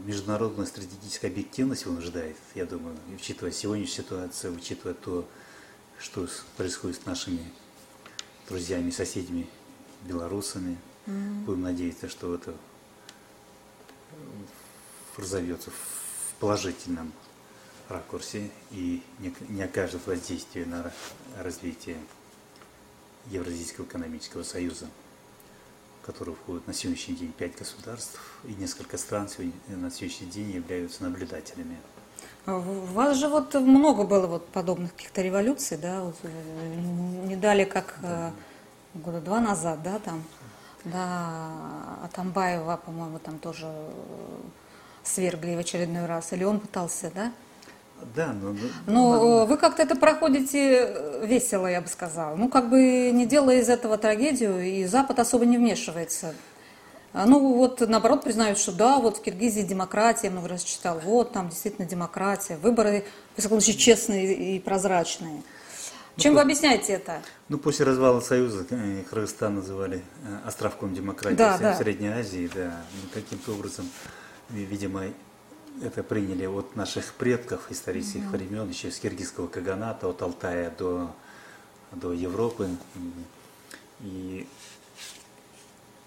международная 0.04 0.66
стратегическая 0.66 1.28
объективность 1.28 1.86
вынуждает, 1.86 2.36
я 2.54 2.66
думаю, 2.66 2.96
учитывая 3.14 3.52
сегодняшнюю 3.52 4.04
ситуацию, 4.04 4.54
учитывая 4.54 4.94
то, 4.94 5.28
что 5.98 6.28
происходит 6.56 7.02
с 7.02 7.06
нашими 7.06 7.40
друзьями, 8.48 8.90
соседями, 8.90 9.48
белорусами. 10.02 10.76
Mm-hmm. 11.06 11.44
Будем 11.44 11.62
надеяться, 11.62 12.08
что 12.08 12.34
это 12.34 12.54
разовьется 15.16 15.70
в 15.70 16.34
положительном 16.40 17.12
ракурсе 17.88 18.50
и 18.70 19.02
не, 19.18 19.34
не 19.48 19.62
окажет 19.62 20.06
воздействия 20.06 20.64
на 20.64 20.92
развитие 21.36 21.96
Евразийского 23.26 23.84
экономического 23.84 24.42
союза, 24.42 24.86
в 26.02 26.06
который 26.06 26.34
входит 26.34 26.66
на 26.66 26.72
сегодняшний 26.72 27.16
день 27.16 27.32
пять 27.32 27.56
государств, 27.56 28.20
и 28.44 28.54
несколько 28.54 28.98
стран 28.98 29.28
сегодня, 29.28 29.52
на 29.68 29.90
сегодняшний 29.90 30.28
день 30.28 30.50
являются 30.50 31.02
наблюдателями. 31.04 31.76
А 32.46 32.56
у 32.56 32.60
вас 32.60 33.16
же 33.18 33.28
вот 33.28 33.54
много 33.54 34.04
было 34.04 34.26
вот 34.26 34.48
подобных 34.48 34.92
каких-то 34.94 35.22
революций, 35.22 35.76
да, 35.76 36.02
вот, 36.02 36.16
э, 36.22 36.74
не 37.26 37.36
дали 37.36 37.64
как 37.64 37.98
да. 38.02 38.32
Э, 38.94 38.98
года 38.98 39.20
два 39.20 39.40
назад, 39.40 39.82
да, 39.82 39.98
там, 39.98 40.24
да, 40.84 41.98
Атамбаева, 42.04 42.80
по-моему, 42.84 43.18
там 43.18 43.38
тоже 43.38 43.66
э, 43.66 43.92
свергли 45.04 45.54
в 45.54 45.58
очередной 45.58 46.06
раз, 46.06 46.32
или 46.32 46.44
он 46.44 46.60
пытался, 46.60 47.10
да? 47.14 47.32
Да, 48.14 48.32
но... 48.32 48.54
Но 48.86 49.46
вы 49.46 49.56
как-то 49.56 49.82
это 49.82 49.96
проходите 49.96 51.20
весело, 51.22 51.66
я 51.66 51.80
бы 51.80 51.88
сказала. 51.88 52.36
Ну, 52.36 52.48
как 52.48 52.68
бы 52.70 53.10
не 53.12 53.26
делая 53.26 53.60
из 53.60 53.68
этого 53.68 53.98
трагедию, 53.98 54.60
и 54.60 54.84
Запад 54.84 55.18
особо 55.18 55.46
не 55.46 55.58
вмешивается. 55.58 56.34
А, 57.12 57.26
ну 57.26 57.54
вот 57.54 57.80
наоборот 57.80 58.22
признают, 58.22 58.58
что 58.58 58.72
да, 58.72 58.98
вот 58.98 59.16
в 59.18 59.22
Киргизии 59.22 59.62
демократия, 59.62 60.30
много 60.30 60.48
раз 60.48 60.62
читал, 60.62 61.00
вот 61.02 61.32
там 61.32 61.48
действительно 61.48 61.86
демократия, 61.86 62.56
выборы, 62.56 63.04
в 63.34 63.40
всяком 63.40 63.60
случае, 63.60 63.80
честные 63.80 64.56
и 64.56 64.60
прозрачные. 64.60 65.42
Ну, 66.16 66.22
Чем 66.22 66.34
ну, 66.34 66.38
вы 66.38 66.42
объясняете 66.42 66.92
это? 66.94 67.20
Ну, 67.48 67.58
после 67.58 67.84
развала 67.84 68.20
Союза 68.20 68.64
э, 68.70 69.02
Кыргызстан 69.10 69.56
называли 69.56 70.02
э, 70.24 70.46
островком 70.46 70.94
демократии 70.94 71.36
да, 71.36 71.56
в 71.56 71.60
да. 71.60 71.74
Средней 71.74 72.08
Азии, 72.08 72.48
да. 72.54 72.84
Ну, 72.92 73.08
каким-то 73.12 73.52
образом, 73.52 73.88
видимо, 74.48 75.04
это 75.82 76.02
приняли 76.02 76.46
от 76.46 76.76
наших 76.76 77.14
предков 77.14 77.70
исторических 77.70 78.22
угу. 78.22 78.36
времен, 78.36 78.68
еще 78.68 78.90
с 78.90 78.98
киргизского 78.98 79.46
каганата, 79.46 80.08
от 80.08 80.20
Алтая 80.22 80.70
до, 80.70 81.14
до 81.92 82.12
Европы. 82.12 82.68
И 84.00 84.46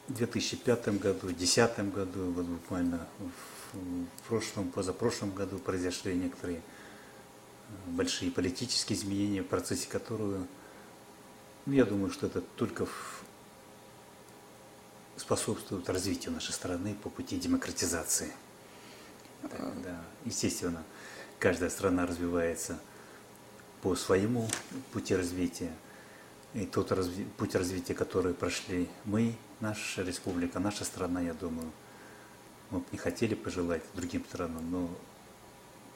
в 0.07 0.13
2005 0.13 0.99
году, 0.99 1.19
в 1.19 1.35
2010 1.35 1.93
году, 1.93 2.31
вот 2.31 2.45
буквально 2.45 3.07
в 3.73 4.27
прошлом, 4.27 4.69
позапрошлом 4.69 5.31
году 5.31 5.57
произошли 5.57 6.15
некоторые 6.15 6.59
э, 6.59 6.61
большие 7.87 8.31
политические 8.31 8.97
изменения, 8.97 9.41
в 9.41 9.47
процессе 9.47 9.87
которого, 9.89 10.45
ну, 11.65 11.73
я 11.73 11.85
думаю, 11.85 12.11
что 12.11 12.27
это 12.27 12.41
только 12.41 12.87
способствует 15.17 15.89
развитию 15.89 16.33
нашей 16.33 16.53
страны 16.53 16.95
по 17.01 17.09
пути 17.09 17.39
демократизации. 17.39 18.31
Да. 19.83 20.01
Естественно, 20.25 20.83
каждая 21.39 21.69
страна 21.69 22.05
развивается 22.05 22.79
по 23.81 23.95
своему 23.95 24.47
пути 24.91 25.15
развития. 25.15 25.71
И 26.53 26.65
тот 26.65 26.91
разви 26.91 27.25
путь 27.37 27.55
развития, 27.55 27.95
который 27.95 28.33
прошли 28.33 28.87
мы, 29.05 29.35
наша 29.59 30.03
республика, 30.03 30.59
наша 30.59 30.85
страна, 30.85 31.19
я 31.19 31.33
думаю, 31.33 31.71
мы 32.69 32.79
бы 32.79 32.85
не 32.91 32.97
хотели 32.97 33.33
пожелать 33.33 33.81
другим 33.95 34.23
странам, 34.25 34.69
но 34.69 34.89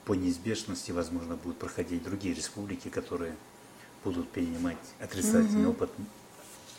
по 0.05 0.13
неизбежности, 0.13 0.91
возможно, 0.91 1.36
будут 1.36 1.60
проходить 1.60 2.03
другие 2.03 2.33
республики, 2.33 2.89
которые 2.89 3.36
будут 4.03 4.29
перенимать 4.31 4.77
отрицательный 4.99 5.65
mm-hmm. 5.65 5.69
опыт 5.69 5.91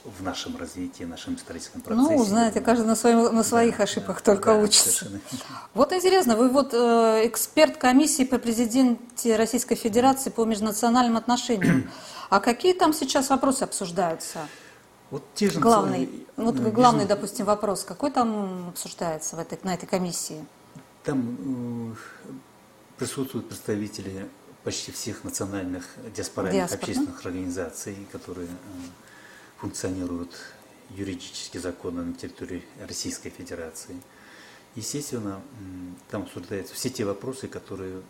в 0.05 0.23
нашем 0.23 0.57
развитии, 0.57 1.05
в 1.05 1.09
нашем 1.09 1.35
историческом 1.37 1.83
ну, 1.85 1.95
процессе. 1.95 2.17
Ну, 2.17 2.25
знаете, 2.25 2.61
каждый 2.61 2.87
на, 2.87 2.97
своем, 2.97 3.35
на 3.35 3.43
своих 3.43 3.79
да, 3.79 3.85
ошибках 3.85 4.19
да, 4.19 4.35
только 4.35 4.55
да, 4.55 4.59
учится. 4.61 4.91
Совершенно. 4.91 5.21
Вот 5.75 5.93
интересно, 5.93 6.37
вы 6.37 6.49
вот 6.49 6.73
э, 6.73 7.27
эксперт 7.27 7.77
комиссии 7.77 8.25
по 8.25 8.39
президенте 8.39 9.37
Российской 9.37 9.75
Федерации 9.75 10.31
по 10.31 10.45
межнациональным 10.45 11.17
отношениям. 11.17 11.91
А 12.31 12.41
какие 12.41 12.75
там 12.75 12.93
сейчас 12.93 13.31
вопросы 13.31 13.63
обсуждаются? 13.63 14.41
Вот 15.11 15.25
те 15.35 15.49
же 15.49 15.61
главный, 15.61 16.27
вот 16.37 16.61
э, 16.61 16.71
главный, 16.71 17.07
допустим, 17.07 17.47
вопрос, 17.47 17.85
какой 17.85 18.11
там 18.11 18.69
обсуждается 18.69 19.37
в 19.37 19.39
этой, 19.39 19.59
на 19.63 19.75
этой 19.75 19.87
комиссии? 19.87 20.45
Там 21.05 21.95
э, 21.95 22.29
присутствуют 22.99 23.49
представители 23.49 24.29
почти 24.65 24.93
всех 24.93 25.25
национальных 25.25 25.87
диаспоральных 26.15 26.69
Диаспор, 26.69 26.81
общественных 26.81 27.23
да? 27.23 27.29
организаций, 27.29 27.97
которые 28.13 28.49
э, 28.49 28.51
функционируют 29.59 30.35
юридически 30.91 31.59
законно 31.59 32.05
на 32.05 32.15
территории 32.15 32.65
Российской 32.81 33.31
Федерации. 33.31 34.01
Естественно, 34.75 35.41
там 36.11 36.23
обсуждаются 36.23 36.75
все 36.75 36.91
те 36.91 37.05
вопросы, 37.05 37.49
которые 37.49 38.03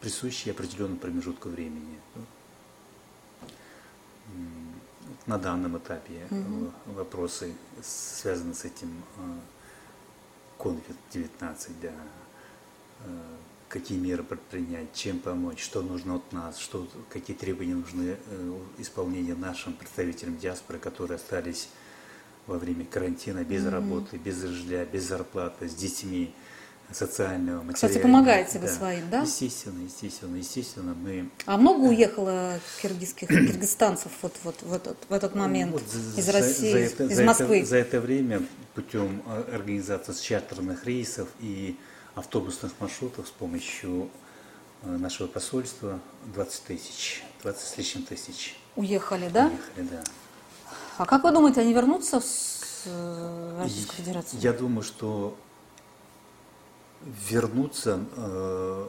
присущи 0.00 0.50
определенному 0.50 0.98
промежутку 0.98 1.48
времени. 1.48 1.98
на 5.26 5.38
данном 5.38 5.78
этапе 5.78 6.26
угу. 6.30 6.72
вопросы, 6.86 7.54
связанные 7.82 8.54
с 8.54 8.64
этим 8.64 9.02
COVID-19, 10.58 11.72
да, 11.82 11.90
какие 13.68 13.98
меры 13.98 14.22
предпринять, 14.22 14.92
чем 14.94 15.18
помочь, 15.18 15.62
что 15.62 15.82
нужно 15.82 16.16
от 16.16 16.32
нас, 16.32 16.58
что, 16.58 16.86
какие 17.10 17.36
требования 17.36 17.74
нужны 17.74 18.16
исполнения 18.78 19.34
нашим 19.34 19.72
представителям 19.72 20.38
диаспоры, 20.38 20.78
которые 20.78 21.16
остались 21.16 21.68
во 22.46 22.58
время 22.58 22.84
карантина 22.84 23.44
без 23.44 23.62
mm-hmm. 23.62 23.70
работы, 23.70 24.16
без 24.18 24.40
жилья, 24.40 24.84
без 24.84 25.08
зарплаты, 25.08 25.68
с 25.68 25.74
детьми, 25.74 26.32
социального, 26.92 27.62
материального. 27.62 27.74
Кстати, 27.74 27.98
помогаете 27.98 28.58
вы 28.58 28.66
да. 28.66 28.72
своим, 28.72 29.10
да? 29.10 29.22
Естественно, 29.22 29.82
естественно, 29.82 30.36
естественно. 30.36 30.94
Мы... 30.94 31.30
А 31.46 31.56
много 31.56 31.80
уехало 31.80 32.60
киргизских, 32.80 33.28
киргизстанцев 33.28 34.12
вот, 34.22 34.34
вот 34.44 34.62
в, 34.62 34.72
этот, 34.72 34.96
в 35.08 35.12
этот 35.12 35.34
момент 35.34 35.72
вот 35.72 35.82
из 36.16 36.24
за, 36.24 36.32
России, 36.32 36.72
за 36.72 36.78
это, 36.78 37.04
из 37.04 37.16
за 37.16 37.24
Москвы? 37.24 37.58
Это, 37.58 37.66
за 37.66 37.76
это 37.78 38.00
время 38.00 38.42
путем 38.74 39.22
а, 39.26 39.44
организации 39.52 40.12
чартерных 40.12 40.84
рейсов 40.84 41.28
и 41.40 41.76
автобусных 42.16 42.72
маршрутов 42.80 43.28
с 43.28 43.30
помощью 43.30 44.10
а, 44.82 44.88
нашего 44.88 45.28
посольства 45.28 46.00
20 46.34 46.64
тысяч, 46.64 47.22
20 47.42 47.60
с 47.60 47.76
лишним 47.76 48.02
тысяч. 48.02 48.58
Уехали, 48.74 49.28
да? 49.28 49.46
Уехали, 49.46 49.88
да. 49.88 50.04
А 50.98 51.06
как 51.06 51.22
вы 51.22 51.30
думаете, 51.30 51.60
они 51.60 51.72
вернутся 51.72 52.20
с 52.20 52.82
э, 52.86 53.58
Российской 53.60 53.96
Федерации? 53.96 54.38
Я 54.40 54.52
думаю, 54.52 54.82
что 54.82 55.36
вернутся 57.02 58.00
э, 58.16 58.88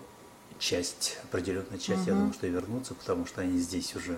часть, 0.58 1.18
определенная 1.24 1.78
часть, 1.78 2.02
угу. 2.04 2.10
я 2.10 2.14
думаю, 2.14 2.34
что 2.34 2.48
вернутся, 2.48 2.96
потому 2.96 3.26
что 3.26 3.42
они 3.42 3.60
здесь 3.60 3.96
уже 3.96 4.18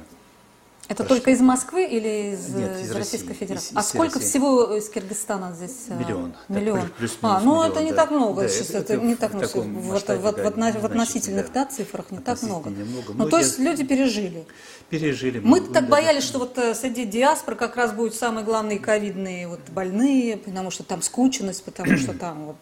это 0.89 1.04
Прошли. 1.04 1.17
только 1.17 1.32
из 1.32 1.39
Москвы 1.41 1.86
или 1.86 2.34
из, 2.34 2.49
Нет, 2.49 2.80
из 2.82 2.91
Российской 2.91 3.36
Федерации? 3.36 3.73
Из, 3.73 3.78
а 3.78 3.82
из 3.82 3.89
сколько 3.89 4.15
России. 4.15 4.28
всего 4.28 4.75
из 4.75 4.89
Киргизстана 4.89 5.54
здесь? 5.54 5.86
Э, 5.88 5.95
миллион. 5.95 6.34
Миллион. 6.47 6.82
Так, 6.82 6.93
плюс, 6.93 7.17
а, 7.21 7.39
ну 7.41 7.62
это 7.62 7.84
не 7.84 7.91
да. 7.91 7.97
так 7.97 8.10
много. 8.10 8.41
Да, 8.41 8.49
сейчас, 8.49 8.71
это, 8.71 8.93
это 8.93 9.06
не 9.06 9.15
так 9.15 9.36
много. 9.36 9.60
В, 9.60 10.04
да, 10.04 10.15
в, 10.15 10.82
в 10.82 10.86
относительных 10.86 11.52
да. 11.54 11.65
Да, 11.65 11.71
цифрах 11.71 12.10
не 12.10 12.17
так 12.17 12.41
много. 12.41 12.71
Немного. 12.71 13.13
Ну, 13.13 13.30
то 13.30 13.38
есть 13.38 13.60
люди 13.60 13.84
пережили. 13.84 14.47
Пережили. 14.89 15.38
Мы 15.38 15.62
так 15.62 15.86
да, 15.86 15.91
боялись, 15.91 16.23
что 16.23 16.39
вот 16.39 16.58
э, 16.58 16.73
среди 16.73 17.06
диаспор 17.06 17.54
как 17.54 17.75
раз 17.75 17.93
будут 17.93 18.15
самые 18.15 18.43
главные 18.43 18.80
ковидные 18.80 19.47
вот 19.47 19.60
больные, 19.69 20.38
потому 20.38 20.71
что 20.71 20.84
там 20.84 21.04
скученность, 21.04 21.63
потому 21.63 21.97
что 21.97 22.13
там 22.13 22.45
вот 22.45 22.58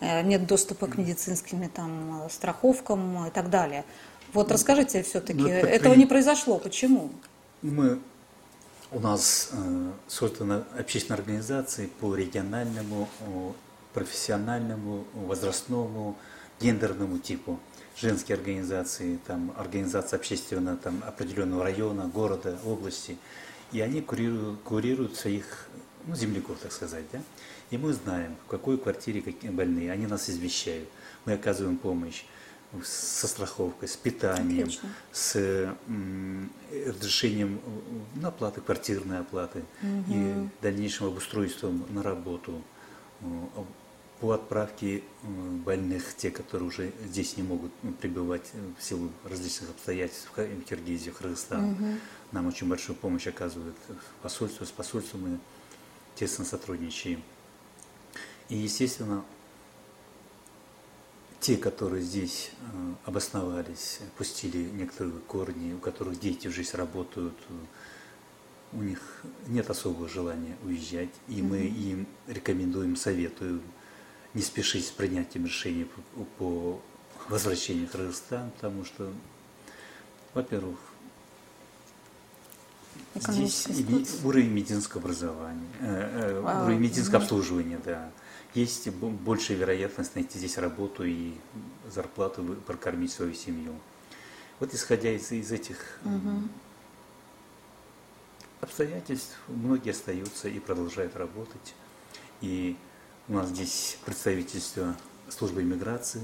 э, 0.00 0.22
нет 0.22 0.46
доступа 0.46 0.86
к 0.86 0.96
медицинским 0.96 1.68
там 1.68 2.22
страховкам 2.30 3.26
и 3.26 3.30
так 3.30 3.50
далее. 3.50 3.84
Вот 4.32 4.50
расскажите 4.50 5.02
все-таки, 5.02 5.40
ну, 5.40 5.48
этого 5.48 5.92
при... 5.92 6.00
не 6.00 6.06
произошло. 6.06 6.56
Почему? 6.56 7.10
Мы, 7.68 7.98
у 8.92 9.00
нас 9.00 9.50
э, 9.50 9.92
создана 10.06 10.64
общественная 10.78 11.18
организация 11.18 11.88
по 11.98 12.14
региональному, 12.14 13.08
профессиональному, 13.92 15.04
возрастному, 15.14 16.16
гендерному 16.60 17.18
типу. 17.18 17.58
Женские 17.96 18.36
организации, 18.36 19.18
там, 19.26 19.52
организация 19.56 20.16
общественного 20.16 20.76
там, 20.76 21.02
определенного 21.04 21.64
района, 21.64 22.06
города, 22.06 22.56
области. 22.64 23.18
И 23.72 23.80
они 23.80 24.00
курируют, 24.00 24.60
курируют 24.60 25.16
своих 25.16 25.66
ну, 26.06 26.14
земляков, 26.14 26.58
так 26.60 26.70
сказать. 26.70 27.06
Да? 27.12 27.20
И 27.70 27.78
мы 27.78 27.94
знаем, 27.94 28.36
в 28.46 28.48
какой 28.48 28.78
квартире 28.78 29.22
какие 29.22 29.50
больные. 29.50 29.90
Они 29.90 30.06
нас 30.06 30.30
извещают. 30.30 30.88
Мы 31.24 31.32
оказываем 31.32 31.78
помощь 31.78 32.22
со 32.84 33.26
страховкой, 33.26 33.88
с 33.88 33.96
питанием, 33.96 34.64
Отлично. 34.64 34.88
с 35.12 35.74
разрешением 36.86 37.60
на 38.14 38.28
оплаты, 38.28 38.60
квартирной 38.60 39.20
оплаты 39.20 39.64
угу. 39.82 40.12
и 40.12 40.48
дальнейшим 40.62 41.06
обустройством 41.08 41.84
на 41.90 42.02
работу, 42.02 42.62
по 44.20 44.32
отправке 44.32 45.02
больных, 45.64 46.14
те, 46.16 46.30
которые 46.30 46.68
уже 46.68 46.92
здесь 47.04 47.36
не 47.36 47.42
могут 47.42 47.70
пребывать 48.00 48.50
в 48.78 48.82
силу 48.82 49.10
различных 49.24 49.70
обстоятельств 49.70 50.30
в 50.34 50.64
Киргизии, 50.64 51.10
в 51.10 51.18
Кыргызстане. 51.18 51.72
Угу. 51.72 51.84
Нам 52.32 52.46
очень 52.46 52.68
большую 52.68 52.96
помощь 52.96 53.26
оказывает 53.26 53.76
посольство, 54.22 54.64
с 54.64 54.70
посольством 54.70 55.22
мы 55.22 55.38
тесно 56.14 56.44
сотрудничаем. 56.44 57.22
И, 58.48 58.56
естественно, 58.56 59.24
те, 61.40 61.56
которые 61.56 62.02
здесь 62.02 62.50
э, 62.60 62.94
обосновались, 63.04 64.00
пустили 64.16 64.68
некоторые 64.72 65.18
корни, 65.20 65.74
у 65.74 65.78
которых 65.78 66.18
дети 66.18 66.48
уже 66.48 66.62
здесь 66.62 66.74
работают, 66.74 67.34
у 68.72 68.82
них 68.82 69.00
нет 69.46 69.70
особого 69.70 70.08
желания 70.08 70.56
уезжать, 70.64 71.10
и 71.28 71.40
мы 71.42 71.60
им 71.60 72.06
рекомендуем, 72.26 72.96
советуем 72.96 73.62
не 74.34 74.42
спешить 74.42 74.86
с 74.86 74.90
принятием 74.90 75.46
решений 75.46 75.86
по, 76.14 76.24
по 76.38 76.82
возвращению 77.28 77.88
в 77.88 77.92
Кыргызстан, 77.92 78.50
потому 78.50 78.84
что, 78.84 79.10
во-первых, 80.34 80.78
здесь 83.14 83.66
уровень 84.24 84.50
медицинского 84.50 85.02
образования, 85.02 85.66
э, 85.80 86.40
э, 86.44 86.64
уровень 86.64 86.80
медицинского 86.80 87.22
обслуживания, 87.22 87.80
да, 87.84 88.10
есть 88.54 88.88
большая 88.88 89.56
вероятность 89.56 90.14
найти 90.14 90.38
здесь 90.38 90.58
работу 90.58 91.04
и 91.04 91.32
зарплату 91.92 92.56
прокормить 92.66 93.12
свою 93.12 93.34
семью. 93.34 93.74
Вот 94.60 94.72
исходя 94.72 95.10
из, 95.10 95.30
из 95.32 95.52
этих 95.52 95.98
угу. 96.04 96.48
обстоятельств, 98.60 99.38
многие 99.48 99.90
остаются 99.90 100.48
и 100.48 100.58
продолжают 100.58 101.16
работать. 101.16 101.74
И 102.40 102.76
у 103.28 103.34
нас 103.34 103.48
здесь 103.48 103.98
представительство 104.04 104.96
службы 105.28 105.62
иммиграции, 105.62 106.22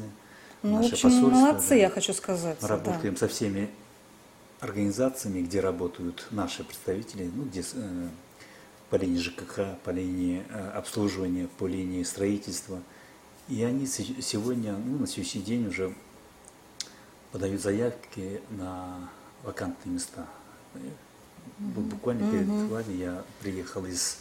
ну, 0.62 0.76
наше 0.76 0.94
очень 0.94 1.02
посольство. 1.02 1.28
молодцы, 1.28 1.68
да. 1.70 1.74
я 1.74 1.90
хочу 1.90 2.14
сказать. 2.14 2.62
Работаем 2.62 3.14
да. 3.14 3.20
со 3.20 3.28
всеми 3.28 3.68
организациями, 4.60 5.42
где 5.42 5.60
работают 5.60 6.26
наши 6.30 6.62
представители, 6.62 7.28
ну, 7.34 7.44
где 7.44 7.62
э, 7.74 8.08
по 8.92 8.96
линии 8.96 9.16
ЖКХ, 9.20 9.78
по 9.84 9.88
линии 9.88 10.44
э, 10.50 10.70
обслуживания, 10.72 11.48
по 11.56 11.66
линии 11.66 12.02
строительства. 12.02 12.82
И 13.48 13.62
они 13.64 13.86
сегодня, 13.86 14.76
ну, 14.76 14.98
на 14.98 15.06
следующий 15.06 15.40
день 15.40 15.66
уже 15.66 15.94
подают 17.32 17.62
заявки 17.62 18.42
на 18.50 19.08
вакантные 19.44 19.94
места. 19.94 20.26
Буквально 21.58 22.30
перед 22.30 22.46
вами 22.46 22.92
я 22.92 23.24
приехал 23.40 23.86
из 23.86 24.18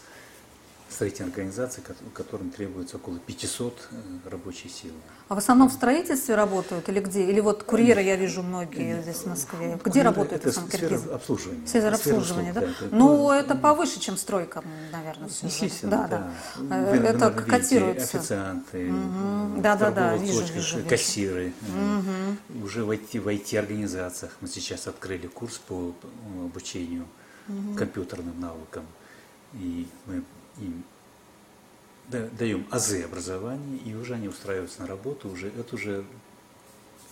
строительной 0.91 1.29
организации, 1.29 1.83
которым 2.13 2.49
требуется 2.49 2.97
около 2.97 3.19
500 3.19 3.89
э, 3.91 4.29
рабочей 4.29 4.69
силы. 4.69 4.93
А 5.29 5.35
в 5.35 5.37
основном 5.37 5.69
в 5.69 5.73
строительстве 5.73 6.35
работают 6.35 6.89
или 6.89 6.99
где? 6.99 7.23
Или 7.23 7.39
вот 7.39 7.63
курьеры 7.63 8.01
я 8.01 8.15
вижу 8.15 8.43
многие 8.43 9.01
здесь 9.01 9.17
в 9.17 9.27
Москве. 9.27 9.79
Где 9.83 10.01
работают 10.01 10.45
это 10.45 10.51
сфера 10.51 10.99
обслуживания. 11.13 11.65
Сфера 11.65 11.95
обслуживания, 11.95 12.53
да? 12.53 12.67
Ну, 12.91 13.31
это 13.31 13.55
повыше, 13.55 13.99
чем 13.99 14.17
стройка, 14.17 14.63
наверное. 14.91 15.29
Естественно, 15.41 16.07
да. 16.09 16.31
да. 16.59 16.91
Э, 16.91 16.95
это 16.95 17.31
котируется. 17.31 18.17
Официанты, 18.17 18.91
да, 19.57 19.75
да, 19.75 19.91
да, 19.91 20.17
вижу, 20.17 20.43
вижу, 20.53 20.79
кассиры. 20.87 21.53
Угу. 21.61 22.65
Уже 22.65 22.83
в 22.83 22.91
IT-организациях 22.91 24.31
мы 24.41 24.47
сейчас 24.47 24.87
открыли 24.87 25.27
курс 25.27 25.57
по 25.57 25.93
обучению 26.45 27.05
угу. 27.47 27.75
компьютерным 27.75 28.39
навыкам. 28.39 28.85
И 29.53 29.87
мы 30.05 30.23
им 30.57 30.83
даем 32.07 32.67
азы 32.71 33.03
образования, 33.03 33.77
и 33.85 33.93
уже 33.93 34.15
они 34.15 34.27
устраиваются 34.27 34.81
на 34.81 34.87
работу, 34.87 35.29
уже 35.29 35.47
это 35.47 35.75
уже 35.75 36.03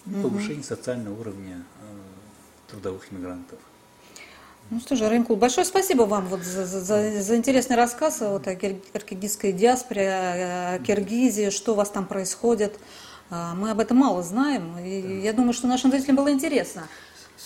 повышение 0.06 0.64
социального 0.64 1.20
уровня 1.20 1.64
э, 1.82 2.72
трудовых 2.72 3.12
мигрантов. 3.12 3.60
Ну 4.72 4.80
что 4.80 4.96
же, 4.96 5.10
Рымкул, 5.10 5.36
большое 5.36 5.66
спасибо 5.66 6.04
вам 6.04 6.28
вот 6.28 6.42
за, 6.42 6.66
за, 6.66 7.22
за 7.22 7.36
интересный 7.36 7.76
рассказ 7.76 8.20
вот, 8.22 8.48
о 8.48 8.56
киргизской 8.56 9.52
диаспоре, 9.52 10.10
о 10.10 10.80
Киргизии, 10.80 11.50
что 11.50 11.72
у 11.72 11.76
вас 11.76 11.90
там 11.90 12.06
происходит. 12.06 12.80
А, 13.32 13.56
мы 13.56 13.72
об 13.72 13.80
этом 13.80 13.98
мало 13.98 14.22
знаем, 14.22 14.78
и 14.78 15.02
да. 15.02 15.10
я 15.10 15.34
думаю, 15.34 15.54
что 15.54 15.66
нашим 15.66 15.90
зрителям 15.90 16.18
было 16.18 16.32
интересно. 16.32 16.88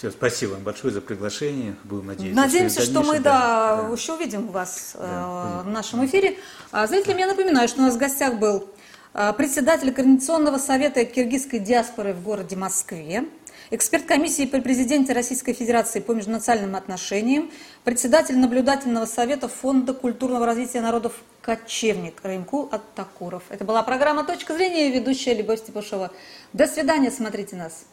Все, 0.03 0.11
спасибо 0.11 0.51
вам 0.51 0.63
большое 0.63 0.93
за 0.93 0.99
приглашение. 0.99 1.77
Будем 1.85 2.07
надеяться. 2.07 2.41
Надеемся, 2.41 2.81
что, 2.81 2.91
что 2.91 3.03
мы 3.03 3.19
да, 3.21 3.83
да, 3.87 3.93
еще 3.95 4.15
увидим 4.15 4.47
вас 4.47 4.97
да, 4.99 5.61
э, 5.61 5.65
в 5.65 5.69
нашем 5.69 6.05
эфире. 6.05 6.35
А 6.73 6.87
зрителям 6.87 7.19
я 7.19 7.27
напоминаю, 7.27 7.69
что 7.69 7.79
у 7.79 7.83
нас 7.83 7.95
в 7.95 7.97
гостях 7.97 8.33
был 8.33 8.67
э, 9.13 9.31
председатель 9.37 9.93
Координационного 9.93 10.57
совета 10.57 11.05
киргизской 11.05 11.59
диаспоры 11.59 12.11
в 12.11 12.21
городе 12.21 12.57
Москве, 12.57 13.23
эксперт 13.71 14.03
комиссии 14.03 14.45
при 14.45 14.59
президенте 14.59 15.13
Российской 15.13 15.53
Федерации 15.53 16.01
по 16.01 16.11
межнациональным 16.11 16.75
отношениям, 16.75 17.49
председатель 17.85 18.37
наблюдательного 18.37 19.05
совета 19.05 19.47
Фонда 19.47 19.93
культурного 19.93 20.45
развития 20.45 20.81
народов 20.81 21.13
Кочевник 21.41 22.15
Рымкул 22.23 22.67
Аттакуров. 22.73 23.43
Это 23.47 23.63
была 23.63 23.83
программа 23.83 24.25
«Точка 24.25 24.53
зрения» 24.53 24.91
ведущая 24.91 25.33
Любовь 25.33 25.59
Степушева. 25.59 26.11
До 26.51 26.67
свидания, 26.67 27.09
смотрите 27.09 27.55
нас. 27.55 27.85